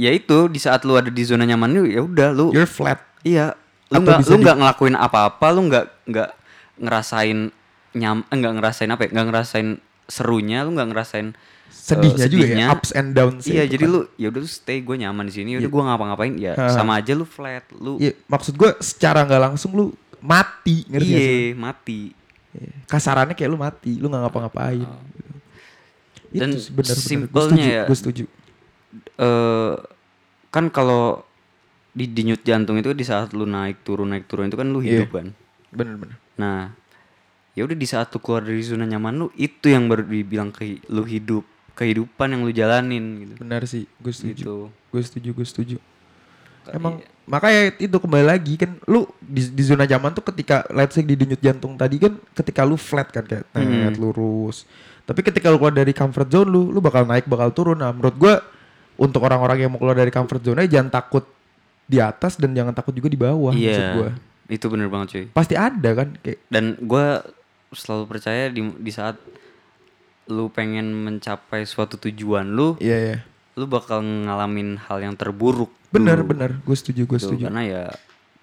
ya 0.00 0.10
itu 0.10 0.48
di 0.48 0.56
saat 0.56 0.80
lu 0.82 0.94
ada 0.94 1.08
di 1.08 1.20
zona 1.20 1.44
nyaman 1.44 1.68
lu 1.70 1.84
ya 1.84 2.00
udah 2.00 2.28
lu 2.30 2.48
You're 2.50 2.64
flat. 2.64 3.04
iya 3.20 3.52
lu 3.88 4.00
nggak 4.00 4.24
lu 4.24 4.34
di- 4.34 4.42
nggak 4.42 4.56
ngelakuin 4.56 4.96
apa-apa 4.96 5.46
lu 5.50 5.68
nggak 5.68 5.84
nggak 6.06 6.30
ngerasain 6.78 7.38
nyam 7.92 8.24
eh, 8.24 8.34
nggak 8.34 8.54
ngerasain 8.56 8.88
apa 8.88 9.02
ya 9.02 9.08
nggak 9.10 9.26
ngerasain 9.28 9.68
serunya 10.06 10.62
lu 10.62 10.72
nggak 10.72 10.88
ngerasain 10.88 11.28
Sedihnya 11.70 12.12
eh, 12.18 12.28
juga 12.28 12.42
ya, 12.42 12.48
sedihnya. 12.48 12.66
ups 12.72 12.90
and 12.92 13.08
downs. 13.12 13.42
iya 13.44 13.62
itu 13.62 13.72
jadi 13.72 13.84
kan. 13.84 13.92
lu 13.92 14.00
ya 14.14 14.26
udah 14.28 14.40
lu 14.40 14.48
stay 14.48 14.78
gue 14.80 14.96
nyaman 14.96 15.24
di 15.24 15.32
sini 15.32 15.48
ya 15.50 15.58
udah 15.58 15.66
Iya. 15.66 15.70
gue 15.72 15.82
ngapa-ngapain 15.84 16.32
ya 16.36 16.52
Ha. 16.52 16.64
sama 16.72 16.92
aja 16.96 17.12
lu 17.12 17.24
flat 17.24 17.62
lu 17.72 17.94
Iya, 17.96 18.12
maksud 18.26 18.54
gue 18.54 18.70
secara 18.80 19.22
nggak 19.22 19.42
langsung 19.44 19.70
lu 19.70 19.84
mati, 20.18 20.82
ngerti 20.86 21.08
iya 21.08 21.28
mati 21.52 22.00
Iya. 22.50 22.70
Kasarannya 22.84 23.32
kayak 23.32 23.46
lu 23.48 23.56
mati, 23.56 23.94
lu 23.96 24.06
nggak 24.06 24.22
ngapa-ngapain. 24.24 24.82
gitu. 24.82 24.98
Dan 26.32 26.50
simpelnya 26.84 27.64
ya- 27.64 27.86
gue 27.86 27.96
setuju. 27.96 28.24
Eh 29.20 29.72
kan 30.50 30.66
kalau 30.66 31.22
di 31.90 32.06
denyut 32.06 32.40
jantung 32.40 32.74
itu 32.74 32.90
di 32.90 33.02
saat 33.02 33.34
lu 33.34 33.44
naik 33.44 33.82
turun 33.82 34.10
naik 34.10 34.26
turun 34.26 34.48
itu 34.48 34.56
kan 34.56 34.66
lu 34.66 34.80
Iya. 34.80 35.04
hidup 35.04 35.10
kan 35.12 35.28
Bener-bener. 35.70 36.18
Nah, 36.34 36.74
ya 37.54 37.62
udah 37.62 37.76
di 37.76 37.86
saat 37.86 38.10
lu 38.10 38.18
keluar 38.18 38.42
dari 38.42 38.58
zona 38.58 38.82
nyaman 38.82 39.14
lu 39.14 39.26
itu 39.36 39.70
yang 39.70 39.86
baru 39.86 40.02
dibilang 40.02 40.50
ke 40.50 40.82
lu 40.90 41.06
hidup, 41.06 41.46
kehidupan 41.74 42.34
yang 42.34 42.42
lu 42.42 42.50
jalanin 42.50 43.04
gitu. 43.22 43.32
Benar 43.38 43.62
sih, 43.66 43.86
gue 43.86 44.10
setuju. 44.10 44.34
Gitu. 44.34 44.56
Gue 44.90 45.02
setuju, 45.04 45.28
gue 45.30 45.46
setuju. 45.46 45.76
Emang 46.70 46.98
iya. 46.98 47.06
makanya 47.24 47.62
itu 47.78 47.96
kembali 47.96 48.24
lagi 48.26 48.54
kan 48.54 48.76
lu 48.84 49.06
di, 49.18 49.46
di 49.48 49.62
zona 49.62 49.86
nyaman 49.86 50.10
tuh 50.10 50.26
ketika 50.26 50.66
let's 50.70 50.94
say 50.94 51.02
di 51.02 51.14
denyut 51.14 51.38
jantung 51.38 51.74
tadi 51.74 51.96
kan 51.98 52.18
ketika 52.34 52.66
lu 52.66 52.74
flat 52.74 53.10
kan 53.10 53.22
kayak 53.22 53.46
Hmm. 53.54 53.94
lurus. 53.94 54.66
Tapi 55.02 55.22
ketika 55.22 55.50
lu 55.50 55.58
keluar 55.58 55.74
dari 55.74 55.90
comfort 55.90 56.26
zone 56.26 56.50
lu, 56.50 56.70
lu 56.70 56.78
bakal 56.78 57.06
naik 57.06 57.26
bakal 57.26 57.50
turun. 57.50 57.78
Nah, 57.78 57.90
menurut 57.90 58.14
gua 58.14 58.34
untuk 59.00 59.24
orang-orang 59.24 59.58
yang 59.58 59.70
mau 59.72 59.80
keluar 59.80 59.96
dari 59.96 60.12
comfort 60.12 60.44
zone 60.44 60.68
jangan 60.68 60.92
takut 60.92 61.24
di 61.84 61.98
atas 61.98 62.36
dan 62.36 62.52
jangan 62.52 62.70
takut 62.70 62.92
juga 62.92 63.08
di 63.08 63.16
bawah 63.16 63.50
maksud 63.50 63.64
Iya. 63.80 63.96
gua. 63.96 64.10
Itu 64.46 64.66
bener 64.68 64.86
banget 64.86 65.06
cuy. 65.10 65.24
Pasti 65.32 65.54
ada 65.56 65.90
kan 65.96 66.14
kayak 66.20 66.38
Dan 66.46 66.76
gua 66.80 67.24
selalu 67.70 68.04
percaya 68.06 68.46
di 68.46 68.60
di 68.76 68.90
saat 68.90 69.16
lu 70.26 70.46
pengen 70.46 70.86
mencapai 70.94 71.64
suatu 71.64 71.98
tujuan 71.98 72.46
lu, 72.46 72.78
iya 72.78 72.94
iya. 72.94 73.16
lu 73.54 73.66
bakal 73.66 73.98
ngalamin 73.98 74.78
hal 74.78 75.02
yang 75.02 75.14
terburuk. 75.14 75.70
Bener 75.90 76.22
dulu. 76.22 76.30
bener, 76.30 76.50
gue 76.62 76.76
setuju 76.76 77.02
gue 77.02 77.18
Gitu, 77.18 77.26
setuju. 77.26 77.42
Karena 77.50 77.62
ya 77.66 77.82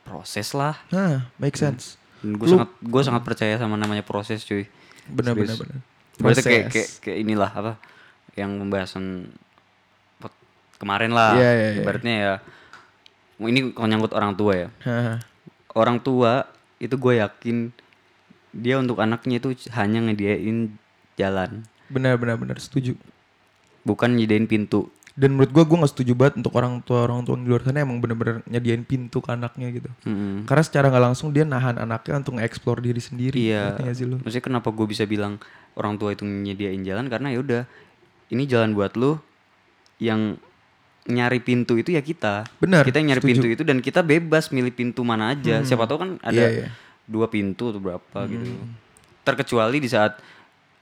proses 0.04 0.52
lah. 0.52 0.76
Nah, 0.92 1.32
make 1.40 1.56
sense. 1.56 1.96
gue 2.20 2.44
sangat 2.44 2.68
gue 2.82 3.02
sangat 3.04 3.24
percaya 3.24 3.56
sama 3.56 3.80
namanya 3.80 4.04
proses 4.04 4.44
cuy. 4.44 4.68
Bener 5.08 5.32
bener 5.32 5.56
Serius. 5.56 5.60
bener. 5.64 5.78
Berarti 6.18 6.42
kayak, 6.44 6.64
Proses. 6.68 6.74
kayak 6.74 6.90
kayak 7.00 7.18
inilah 7.24 7.52
apa 7.52 7.74
yang 8.36 8.52
pembahasan 8.60 9.32
kemarin 10.78 11.12
lah. 11.14 11.34
Iya, 11.38 11.52
iya, 11.54 11.68
iya. 11.74 11.82
Ibaratnya 11.84 12.16
ya 12.16 12.34
ini 13.38 13.60
kalau 13.74 13.88
nyangkut 13.90 14.14
orang 14.18 14.34
tua 14.34 14.54
ya. 14.58 14.70
Orang 15.78 16.02
tua 16.02 16.50
itu 16.82 16.94
gue 16.98 17.14
yakin 17.22 17.70
dia 18.58 18.82
untuk 18.82 18.98
anaknya 18.98 19.38
itu 19.38 19.54
hanya 19.78 20.02
ngediain 20.02 20.74
jalan, 21.14 21.66
Bener 21.90 22.18
bener 22.18 22.38
bener 22.38 22.58
setuju. 22.58 22.98
bukan 23.86 24.18
nyediain 24.18 24.50
pintu. 24.50 24.90
Dan 25.18 25.34
menurut 25.34 25.50
gua 25.50 25.64
gua 25.66 25.78
gak 25.86 25.98
setuju 25.98 26.14
banget 26.14 26.38
untuk 26.42 26.54
orang 26.54 26.78
tua 26.86 27.10
orang 27.10 27.26
tua 27.26 27.34
di 27.42 27.50
luar 27.50 27.66
sana 27.66 27.82
emang 27.82 27.98
bener-bener 27.98 28.46
nyediain 28.46 28.86
pintu 28.86 29.18
ke 29.18 29.34
anaknya 29.34 29.74
gitu. 29.74 29.90
Mm-mm. 30.06 30.46
Karena 30.46 30.62
secara 30.62 30.94
nggak 30.94 31.04
langsung 31.10 31.34
dia 31.34 31.42
nahan 31.42 31.82
anaknya 31.82 32.22
untuk 32.22 32.38
nge-explore 32.38 32.86
diri 32.86 33.02
sendiri. 33.02 33.34
Iya. 33.34 33.82
Nggak 33.82 33.96
sih 33.98 34.06
lu? 34.06 34.22
Maksudnya 34.22 34.46
kenapa 34.46 34.70
gue 34.70 34.86
bisa 34.86 35.10
bilang 35.10 35.42
orang 35.74 35.98
tua 35.98 36.14
itu 36.14 36.22
nyediain 36.22 36.86
jalan 36.86 37.10
karena 37.10 37.34
ya 37.34 37.40
udah 37.42 37.62
ini 38.30 38.44
jalan 38.46 38.78
buat 38.78 38.94
lu 38.94 39.18
yang 39.98 40.38
nyari 41.08 41.40
pintu 41.40 41.74
itu 41.74 41.90
ya 41.90 42.02
kita. 42.02 42.44
Benar, 42.58 42.84
Kita 42.84 43.00
yang 43.00 43.12
nyari 43.12 43.22
setuju. 43.22 43.32
pintu 43.34 43.48
itu 43.50 43.64
dan 43.64 43.78
kita 43.80 44.00
bebas 44.02 44.52
milih 44.52 44.72
pintu 44.72 45.02
mana 45.02 45.32
aja. 45.32 45.64
Siapa 45.64 45.84
tahu 45.84 45.98
kan 45.98 46.10
ada 46.20 46.36
Iya, 46.38 46.48
iya. 46.54 46.68
dua 47.04 47.26
pintu 47.26 47.72
atau 47.72 47.80
berapa 47.80 48.20
gitu. 48.26 48.52
Terkecuali 49.24 49.78
di 49.78 49.88
saat 49.88 50.20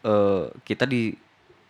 eh, 0.01 0.43
kita 0.61 0.83
di 0.83 1.13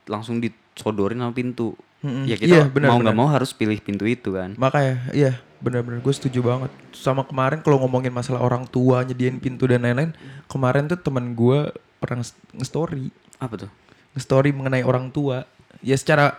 langsung 0.06 0.40
disodorin 0.40 1.18
sama 1.18 1.32
pintu. 1.32 1.76
Mm-mm. 2.00 2.24
Ya 2.24 2.36
kita 2.36 2.56
Iya, 2.56 2.64
benar, 2.68 2.92
mau 2.92 3.00
nggak 3.00 3.18
mau 3.18 3.28
harus 3.28 3.50
pilih 3.50 3.76
pintu 3.78 4.06
itu 4.06 4.30
kan. 4.32 4.54
Makanya, 4.56 5.10
iya 5.12 5.34
benar-benar 5.56 5.98
gue 6.00 6.14
setuju 6.14 6.40
banget. 6.40 6.70
Sama 6.92 7.26
kemarin 7.26 7.60
kalau 7.60 7.82
ngomongin 7.82 8.14
masalah 8.14 8.38
orang 8.40 8.64
tua 8.66 9.02
nyediain 9.02 9.36
pintu 9.36 9.66
dan 9.66 9.82
lain-lain, 9.82 10.14
kemarin 10.46 10.86
tuh 10.86 10.96
teman 10.96 11.34
gue 11.34 11.72
pernah 11.98 12.22
nge- 12.22 12.38
nge-story, 12.54 13.10
Apa 13.36 13.66
tuh? 13.66 13.72
nge-story 14.14 14.54
mengenai 14.54 14.84
orang 14.84 15.10
tua. 15.10 15.50
Ya 15.82 15.98
secara 15.98 16.38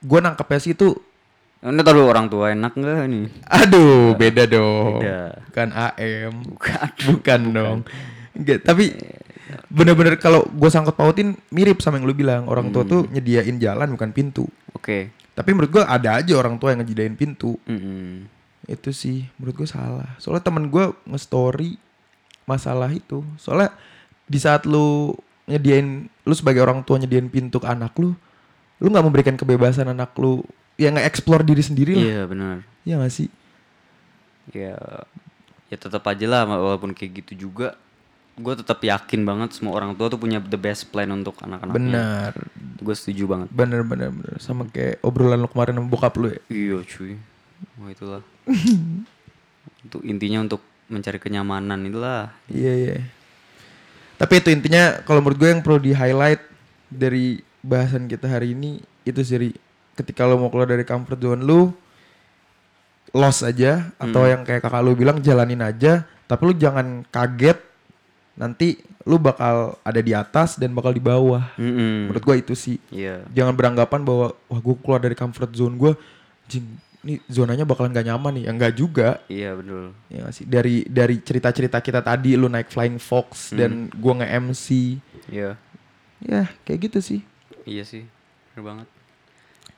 gue 0.00 0.18
nangkepnya 0.18 0.58
sih 0.58 0.72
itu, 0.72 0.96
Ini 1.62 1.78
tahu 1.78 2.02
orang 2.02 2.26
tua 2.26 2.50
enak 2.50 2.74
nggak 2.74 3.06
nih? 3.06 3.26
aduh 3.46 4.18
beda 4.18 4.50
dong, 4.50 4.98
Beda. 4.98 5.38
bukan 5.46 5.68
AM, 5.70 6.32
Bukan. 6.50 6.88
bukan 7.06 7.40
dong. 7.54 7.78
Enggak, 8.34 8.66
tapi 8.66 8.98
bener-bener 9.70 10.18
kalau 10.18 10.42
gue 10.48 10.66
sangkut 10.66 10.96
pautin 10.96 11.38
mirip 11.48 11.78
sama 11.78 12.02
yang 12.02 12.08
lu 12.08 12.16
bilang 12.16 12.50
orang 12.50 12.72
tua 12.72 12.82
tuh 12.82 13.06
nyediain 13.08 13.62
jalan 13.62 13.94
bukan 13.94 14.10
pintu. 14.10 14.44
Oke. 14.74 15.14
Tapi 15.32 15.48
menurut 15.54 15.70
gue 15.70 15.84
ada 15.86 16.18
aja 16.18 16.34
orang 16.34 16.58
tua 16.58 16.74
yang 16.74 16.82
ngejadiin 16.82 17.14
pintu. 17.14 17.54
Mm-mm. 17.64 18.26
itu 18.62 18.94
sih 18.94 19.26
menurut 19.38 19.58
gue 19.58 19.66
salah 19.66 20.06
soalnya 20.22 20.46
temen 20.46 20.70
gue 20.70 20.94
nge-story 21.02 21.74
masalah 22.46 22.86
itu 22.94 23.26
soalnya 23.34 23.74
di 24.22 24.38
saat 24.38 24.70
lu 24.70 25.10
nyediain 25.46 26.06
lu 26.06 26.30
sebagai 26.30 26.62
orang 26.62 26.86
tua 26.86 27.02
nyediain 27.02 27.26
pintu 27.26 27.58
ke 27.58 27.66
anak 27.66 27.90
lu 27.98 28.14
lu 28.78 28.86
nggak 28.86 29.02
memberikan 29.02 29.34
kebebasan 29.34 29.90
anak 29.90 30.14
lu 30.14 30.46
ya 30.74 30.88
nggak 30.88 31.04
explore 31.04 31.42
diri 31.42 31.60
sendiri 31.60 31.92
lah 31.92 32.04
Iya 32.04 32.20
benar. 32.24 32.56
ya 32.82 32.94
gak 32.96 33.12
sih 33.12 33.28
Ya 34.50 34.76
ya 35.66 35.76
tetap 35.76 36.02
aja 36.02 36.26
lah 36.26 36.42
walaupun 36.44 36.92
kayak 36.92 37.24
gitu 37.24 37.48
juga 37.48 37.78
gue 38.32 38.54
tetap 38.54 38.80
yakin 38.80 39.22
banget 39.22 39.52
semua 39.52 39.72
orang 39.72 39.92
tua 39.92 40.08
tuh 40.08 40.16
punya 40.16 40.40
the 40.40 40.56
best 40.56 40.88
plan 40.88 41.08
untuk 41.08 41.36
anak-anaknya. 41.38 41.76
benar 41.76 42.32
Gue 42.76 42.92
setuju 42.92 43.24
banget. 43.26 43.48
benar 43.48 43.80
benar 43.82 44.08
benar 44.08 44.36
sama 44.36 44.64
kayak 44.66 45.00
obrolan 45.00 45.36
lu 45.36 45.46
kemarin 45.46 45.76
sama 45.76 45.88
bokap 45.88 46.14
lu 46.16 46.28
ya 46.28 46.40
Iya 46.48 46.76
cuy. 46.82 47.12
Wah 47.78 47.88
itulah. 47.88 48.22
itu 49.84 49.98
intinya 50.02 50.42
untuk 50.42 50.60
mencari 50.86 51.16
kenyamanan 51.16 51.78
itulah. 51.82 52.34
iya 52.46 52.72
iya 52.72 52.96
tapi 54.14 54.38
itu 54.38 54.48
intinya 54.50 55.02
kalau 55.02 55.18
menurut 55.18 55.34
gue 55.36 55.50
yang 55.50 55.62
perlu 55.62 55.78
di 55.78 55.90
highlight 55.90 56.38
dari 56.86 57.42
bahasan 57.58 58.06
kita 58.06 58.28
hari 58.28 58.52
ini 58.52 58.78
itu 59.02 59.18
sih. 59.18 59.50
Ketika 59.94 60.24
lo 60.24 60.36
mau 60.36 60.48
keluar 60.48 60.66
dari 60.66 60.82
comfort 60.82 61.16
zone 61.16 61.40
lu 61.40 61.70
loss 63.12 63.44
aja 63.44 63.92
atau 64.00 64.24
yang 64.24 64.40
kayak 64.40 64.64
kakak 64.64 64.80
lu 64.80 64.96
bilang 64.96 65.20
jalanin 65.20 65.60
aja 65.60 66.00
tapi 66.24 66.42
lu 66.48 66.54
jangan 66.56 67.04
kaget 67.06 67.60
nanti 68.32 68.80
lu 69.04 69.20
bakal 69.20 69.76
ada 69.84 70.00
di 70.00 70.16
atas 70.16 70.56
dan 70.56 70.72
bakal 70.72 70.88
di 70.88 71.02
bawah 71.02 71.44
Mm-mm. 71.54 72.08
menurut 72.08 72.22
gua 72.24 72.36
itu 72.38 72.56
sih 72.56 72.80
Iya. 72.88 73.20
jangan 73.28 73.52
beranggapan 73.52 74.00
bahwa 74.00 74.32
wah 74.48 74.60
gue 74.62 74.74
keluar 74.80 74.96
dari 74.98 75.12
comfort 75.12 75.52
zone 75.52 75.76
gua 75.76 75.92
jing 76.48 76.64
ini 77.02 77.18
zonanya 77.26 77.66
bakalan 77.66 77.90
gak 77.90 78.06
nyaman 78.06 78.32
nih 78.38 78.44
ya 78.46 78.50
enggak 78.54 78.72
juga 78.72 79.08
Iya 79.26 79.50
betul. 79.58 79.84
ya 80.08 80.22
sih 80.32 80.46
dari 80.46 80.86
dari 80.86 81.18
cerita-cerita 81.18 81.82
kita 81.82 82.00
tadi 82.00 82.32
lu 82.32 82.46
naik 82.46 82.70
flying 82.70 82.96
fox 82.96 83.52
dan 83.52 83.92
gua 83.92 84.22
nge-MC 84.22 84.96
Iya. 85.28 85.58
ya 86.22 86.48
kayak 86.64 86.80
gitu 86.88 86.98
sih 87.04 87.20
Iya 87.62 87.84
sih. 87.84 88.02
Bener 88.54 88.62
banget. 88.64 88.88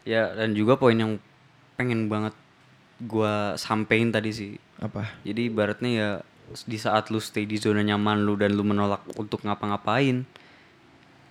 Ya 0.05 0.31
dan 0.31 0.53
juga 0.53 0.77
poin 0.77 0.93
yang 0.93 1.17
pengen 1.75 2.07
banget 2.07 2.37
gua 3.01 3.57
sampein 3.57 4.09
tadi 4.09 4.31
sih. 4.31 4.53
apa 4.77 5.07
Jadi 5.23 5.49
ibaratnya 5.49 5.91
ya 5.91 6.09
di 6.63 6.77
saat 6.77 7.09
lu 7.09 7.19
stay 7.19 7.43
di 7.43 7.57
zona 7.57 7.81
nyaman 7.81 8.21
lu 8.21 8.35
dan 8.35 8.53
lu 8.53 8.61
menolak 8.63 9.01
untuk 9.15 9.41
ngapa-ngapain 9.41 10.29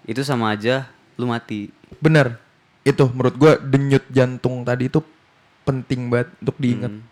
itu 0.04 0.22
sama 0.22 0.52
aja 0.52 0.90
lu 1.16 1.28
mati. 1.28 1.70
bener 2.00 2.42
itu 2.82 3.06
menurut 3.06 3.36
gua 3.36 3.54
denyut 3.56 4.04
jantung 4.10 4.64
tadi 4.64 4.90
itu 4.90 5.00
penting 5.62 6.10
banget 6.10 6.34
untuk 6.40 6.58
diingat 6.58 6.92
Hmm. 6.92 7.06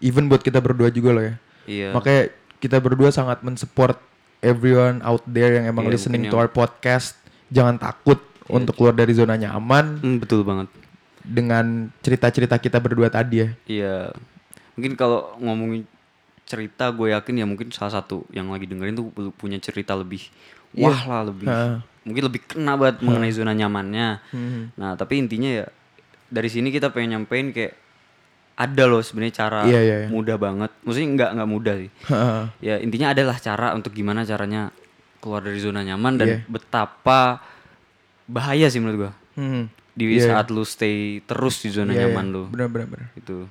even 0.00 0.26
buat 0.26 0.40
kita 0.40 0.58
berdua 0.58 0.88
juga 0.88 1.10
loh 1.12 1.22
ya 1.22 1.34
Iya. 1.64 1.88
makanya 1.92 2.22
kita 2.58 2.76
berdua 2.78 3.12
sangat 3.12 3.38
mensupport 3.40 4.00
everyone 4.40 4.98
out 5.00 5.22
there 5.24 5.54
yang 5.54 5.68
emang 5.68 5.84
Iya, 5.84 5.92
listening 5.92 6.24
to 6.24 6.32
yang- 6.32 6.40
our 6.40 6.48
podcast 6.48 7.14
jangan 7.48 7.76
takut 7.76 8.18
untuk 8.46 8.74
keluar 8.74 8.92
dari 8.92 9.12
zona 9.12 9.34
nyaman 9.34 10.00
Hmm, 10.00 10.16
betul 10.18 10.42
banget. 10.42 10.66
Dengan 11.24 11.88
cerita-cerita 11.98 12.56
kita 12.56 12.78
berdua 12.78 13.08
tadi 13.08 13.36
ya 13.38 13.48
Iya. 13.64 13.96
Mungkin 14.74 14.92
kalau 14.94 15.34
ngomongin 15.38 15.88
cerita 16.44 16.90
gue 16.90 17.10
yakin 17.10 17.40
ya 17.40 17.46
mungkin 17.46 17.70
salah 17.70 17.94
satu 17.94 18.28
yang 18.28 18.48
lagi 18.48 18.64
dengerin 18.64 18.92
tuh 18.92 19.08
pu- 19.08 19.32
punya 19.32 19.56
cerita 19.56 19.92
lebih 19.92 20.20
Iya. 20.70 20.84
wah 20.84 21.00
lah 21.06 21.22
lebih 21.24 21.46
Ha. 21.46 21.80
mungkin 22.02 22.22
lebih 22.22 22.44
kena 22.44 22.74
banget 22.74 23.00
mengenai 23.00 23.30
zona 23.30 23.52
nyamannya. 23.52 24.08
Hmm. 24.28 24.62
Nah, 24.74 24.92
tapi 24.92 25.16
intinya 25.16 25.48
ya 25.54 25.66
dari 26.26 26.46
sini 26.46 26.68
kita 26.68 26.90
pengen 26.90 27.16
nyampein 27.16 27.48
kayak 27.48 27.72
ada 28.54 28.84
loh 28.84 29.00
sebenarnya 29.00 29.34
cara 29.34 29.60
Iya, 29.64 29.80
iya, 29.80 29.96
iya. 30.04 30.08
mudah 30.08 30.36
banget. 30.36 30.68
Maksudnya 30.80 31.08
nggak 31.10 31.30
nggak 31.32 31.48
mudah 31.48 31.74
sih. 31.76 31.90
Ha. 32.06 32.20
Ya 32.60 32.76
intinya 32.76 33.10
adalah 33.10 33.36
cara 33.36 33.72
untuk 33.72 33.90
gimana 33.90 34.22
caranya 34.22 34.68
keluar 35.18 35.40
dari 35.40 35.56
zona 35.56 35.80
nyaman 35.80 36.14
dan 36.14 36.28
Iya. 36.28 36.38
betapa 36.46 37.40
bahaya 38.26 38.66
sih 38.66 38.78
menurut 38.78 38.98
gua 39.00 39.12
Hmm. 39.34 39.66
Di 39.94 40.18
Iya, 40.18 40.26
saat 40.36 40.50
lu 40.50 40.62
stay 40.62 41.22
terus 41.22 41.58
di 41.58 41.70
zona 41.70 41.90
Iya, 41.90 42.10
nyaman 42.10 42.26
iya. 42.26 42.34
lu. 42.34 42.42
bener 42.50 42.66
bener 42.66 42.86
bener 42.90 43.06
Itu. 43.14 43.46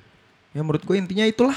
ya 0.52 0.60
menurut 0.60 0.82
gue 0.82 0.96
intinya 0.96 1.24
itulah. 1.24 1.56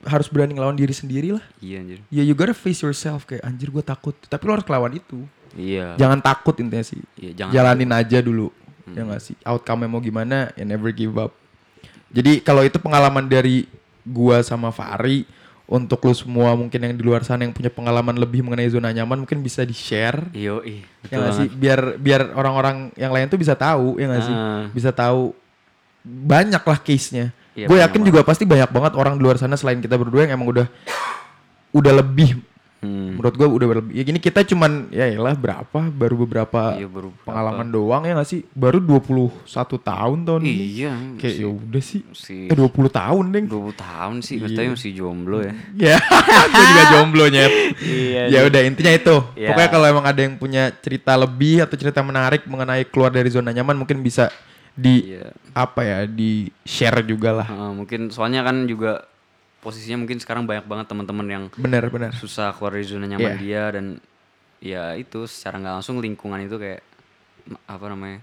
Harus 0.00 0.30
berani 0.30 0.54
ngelawan 0.54 0.74
diri 0.74 0.94
sendiri 0.94 1.34
lah. 1.34 1.44
Iya 1.58 1.82
anjir. 1.82 1.98
ya 2.08 2.22
you 2.22 2.32
gotta 2.32 2.54
face 2.54 2.80
yourself 2.80 3.22
kayak 3.24 3.42
anjir 3.42 3.68
gue 3.68 3.82
takut. 3.82 4.14
Tapi 4.14 4.42
lo 4.42 4.52
harus 4.54 4.64
kelawan 4.64 4.92
itu. 4.92 5.26
Iya. 5.52 5.96
jangan 5.96 6.18
takut 6.18 6.54
intinya 6.56 6.82
sih. 6.82 7.00
Iya, 7.14 7.32
jangan 7.34 7.52
jalanin 7.52 7.90
aja 7.90 8.18
dulu. 8.20 8.48
Ya 8.88 9.04
nggak 9.04 9.20
sih? 9.20 9.36
Outcome 9.42 9.84
mau 9.84 9.98
gimana? 9.98 10.48
Ya 10.54 10.64
never 10.64 10.88
give 10.88 11.12
up. 11.14 11.34
Jadi 12.08 12.40
kalau 12.40 12.64
itu 12.64 12.78
pengalaman 12.78 13.26
dari 13.26 13.68
gua 14.00 14.40
sama 14.40 14.72
Fari 14.72 15.28
untuk 15.68 16.00
lu 16.08 16.16
semua 16.16 16.56
mungkin 16.56 16.80
yang 16.80 16.96
di 16.96 17.04
luar 17.04 17.20
sana 17.28 17.44
yang 17.44 17.52
punya 17.52 17.68
pengalaman 17.68 18.16
lebih 18.16 18.40
mengenai 18.40 18.72
zona 18.72 18.88
nyaman 18.88 19.28
mungkin 19.28 19.44
bisa 19.44 19.68
di 19.68 19.76
share 19.76 20.32
ya 20.32 20.80
betul 21.04 21.20
nggak 21.20 21.32
sih? 21.36 21.48
banget. 21.52 21.60
biar 21.60 21.80
biar 22.00 22.22
orang-orang 22.32 22.76
yang 22.96 23.12
lain 23.12 23.28
tuh 23.28 23.36
bisa 23.36 23.52
tahu 23.52 24.00
ya 24.00 24.08
nggak 24.08 24.24
sih? 24.24 24.32
Ah. 24.34 24.64
bisa 24.72 24.90
tahu 24.96 25.36
banyak 26.08 26.62
lah 26.64 26.78
case 26.80 27.12
nya 27.12 27.28
Iya, 27.58 27.66
gue 27.66 27.78
yakin 27.82 28.02
juga 28.06 28.22
pasti 28.22 28.46
banyak 28.46 28.70
banget 28.70 28.92
orang 28.94 29.18
di 29.18 29.22
luar 29.26 29.34
sana 29.34 29.58
selain 29.58 29.82
kita 29.82 29.98
berdua 29.98 30.22
yang 30.30 30.38
emang 30.38 30.46
udah 30.46 30.66
udah 31.74 31.92
lebih 31.98 32.38
Hmm. 32.78 33.18
menurut 33.18 33.34
gua 33.34 33.50
udah 33.50 33.66
lebih 33.74 33.90
ya 33.90 34.02
gini 34.02 34.18
kita 34.18 34.46
cuman 34.46 34.86
ya 34.88 35.10
lah 35.14 35.34
berapa 35.34 35.90
baru 35.90 36.14
beberapa 36.22 36.78
Iya, 36.78 36.86
baru 36.86 37.10
berapa. 37.10 37.26
pengalaman 37.26 37.68
doang 37.68 38.02
ya 38.02 38.14
gak 38.14 38.28
sih 38.28 38.46
baru 38.48 38.78
21 38.78 39.42
tahun 39.82 40.18
tahun 40.22 40.40
ini 40.42 40.64
Iya, 40.78 40.92
kayak 41.18 41.34
ya 41.34 41.48
udah 41.48 41.82
sih 41.82 42.06
si 42.14 42.46
eh 42.46 42.54
20 42.54 42.70
tahun 42.88 43.24
deng 43.28 43.46
20 43.46 43.74
tahun 43.74 44.16
sih, 44.22 44.38
Iya. 44.38 44.42
maksudnya 44.46 44.70
masih 44.72 44.92
jomblo 44.94 45.38
ya. 45.40 45.52
ya 45.90 45.96
gue 46.46 46.64
juga 46.64 46.82
jomblo 46.92 47.24
nyet 47.26 47.52
Iya. 47.82 48.22
ya 48.30 48.40
udah 48.46 48.60
intinya 48.62 48.92
itu 48.92 49.16
Ya. 49.34 49.50
pokoknya 49.50 49.68
kalau 49.68 49.86
emang 49.88 50.06
ada 50.06 50.20
yang 50.20 50.34
punya 50.34 50.70
cerita 50.70 51.12
lebih 51.14 51.66
atau 51.66 51.74
cerita 51.74 51.98
menarik 52.00 52.46
mengenai 52.46 52.86
keluar 52.86 53.10
dari 53.10 53.26
zona 53.26 53.50
nyaman 53.50 53.74
mungkin 53.74 53.98
bisa 54.00 54.30
di 54.72 55.18
Iya. 55.18 55.34
apa 55.50 55.82
ya 55.82 55.98
di 56.06 56.46
share 56.62 57.02
juga 57.02 57.34
lah 57.34 57.46
Heeh, 57.50 57.70
mungkin 57.74 58.06
soalnya 58.08 58.46
kan 58.46 58.62
juga 58.64 59.02
posisinya 59.58 59.98
mungkin 59.98 60.18
sekarang 60.18 60.42
banyak 60.42 60.64
banget 60.64 60.86
teman-teman 60.86 61.26
yang 61.26 61.44
bener 61.54 61.88
bener 61.88 62.14
susah 62.14 62.54
keluar 62.54 62.74
dari 62.74 62.84
zona 62.84 63.04
nyaman 63.04 63.34
Iya. 63.34 63.38
dia 63.38 63.62
dan 63.74 63.86
ya 64.58 64.84
itu 64.94 65.24
secara 65.24 65.58
nggak 65.58 65.74
langsung 65.76 65.98
lingkungan 65.98 66.38
itu 66.40 66.56
kayak 66.56 66.82
apa 67.64 67.84
namanya 67.86 68.18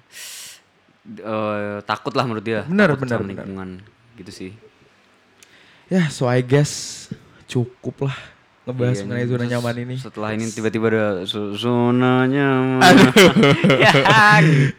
eh, 1.08 1.78
takut 1.84 2.13
lah 2.13 2.24
menurut 2.24 2.41
dia 2.41 2.63
Benar, 2.63 2.93
takut 2.93 3.04
benar, 3.04 3.12
sama 3.12 3.24
benar. 3.24 3.32
lingkungan 3.36 3.69
gitu 4.15 4.32
sih. 4.32 4.52
Ya 5.86 6.08
so 6.08 6.26
I 6.26 6.39
guess 6.39 7.06
cukup 7.45 8.10
lah 8.10 8.17
ngebahas 8.65 8.98
Iya, 8.98 9.04
mengenai 9.06 9.28
zona 9.28 9.45
nyaman 9.45 9.76
ini. 9.80 9.95
setelah 9.95 10.30
ini 10.32 10.45
tiba-tiba 10.48 10.86
ada 10.89 11.06
zo- 11.24 11.54
zona 11.54 12.26
nyaman. 12.26 12.82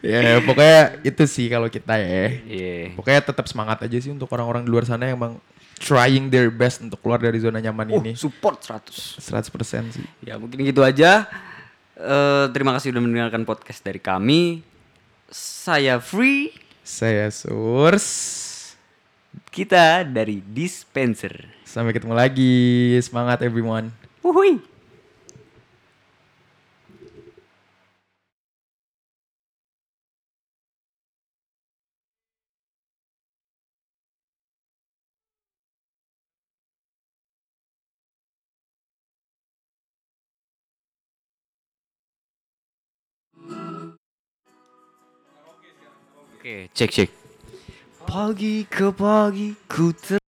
Ya 0.03 0.19
ya 0.19 0.37
pokoknya 0.41 0.79
itu 1.03 1.23
sih 1.25 1.47
kalau 1.47 1.67
kita 1.67 1.95
ya. 1.95 2.27
Iya. 2.43 2.91
Pokoknya 2.93 3.21
tetap 3.23 3.45
semangat 3.45 3.79
aja 3.79 3.97
sih 3.97 4.09
untuk 4.09 4.27
orang-orang 4.29 4.63
di 4.63 4.69
luar 4.69 4.83
sana 4.83 5.05
yang 5.05 5.15
emang 5.15 5.39
trying 5.77 6.27
their 6.27 6.49
best 6.49 6.81
untuk 6.81 6.97
keluar 6.99 7.17
dari 7.17 7.37
zona 7.37 7.57
nyaman 7.57 7.87
Uh, 7.87 7.97
ini. 8.01 8.11
support 8.13 8.59
100 8.59 9.17
100% 9.17 9.93
sih. 9.93 10.05
Ya 10.21 10.35
mungkin 10.35 10.61
gitu 10.61 10.81
aja. 10.81 11.25
Eh, 11.97 12.45
terima 12.53 12.77
kasih 12.77 12.93
sudah 12.93 13.01
mendengarkan 13.01 13.41
podcast 13.41 13.81
dari 13.81 13.97
kami. 13.97 14.61
Saya 15.29 15.97
Free, 15.97 16.53
Saya 16.81 17.27
Surs. 17.33 18.05
kita 19.49 20.05
dari 20.05 20.39
Dispenser. 20.41 21.49
Sampai 21.65 21.91
ketemu 21.91 22.13
lagi. 22.13 22.93
Semangat 23.01 23.41
everyone. 23.41 23.89
Wuhui. 24.21 24.61
Cek 46.77 46.91
cek. 46.93 47.09
Pagi 48.05 48.61
ke 48.69 48.93
pagi 48.93 49.57
ku 49.65 49.89
ter 49.97 50.21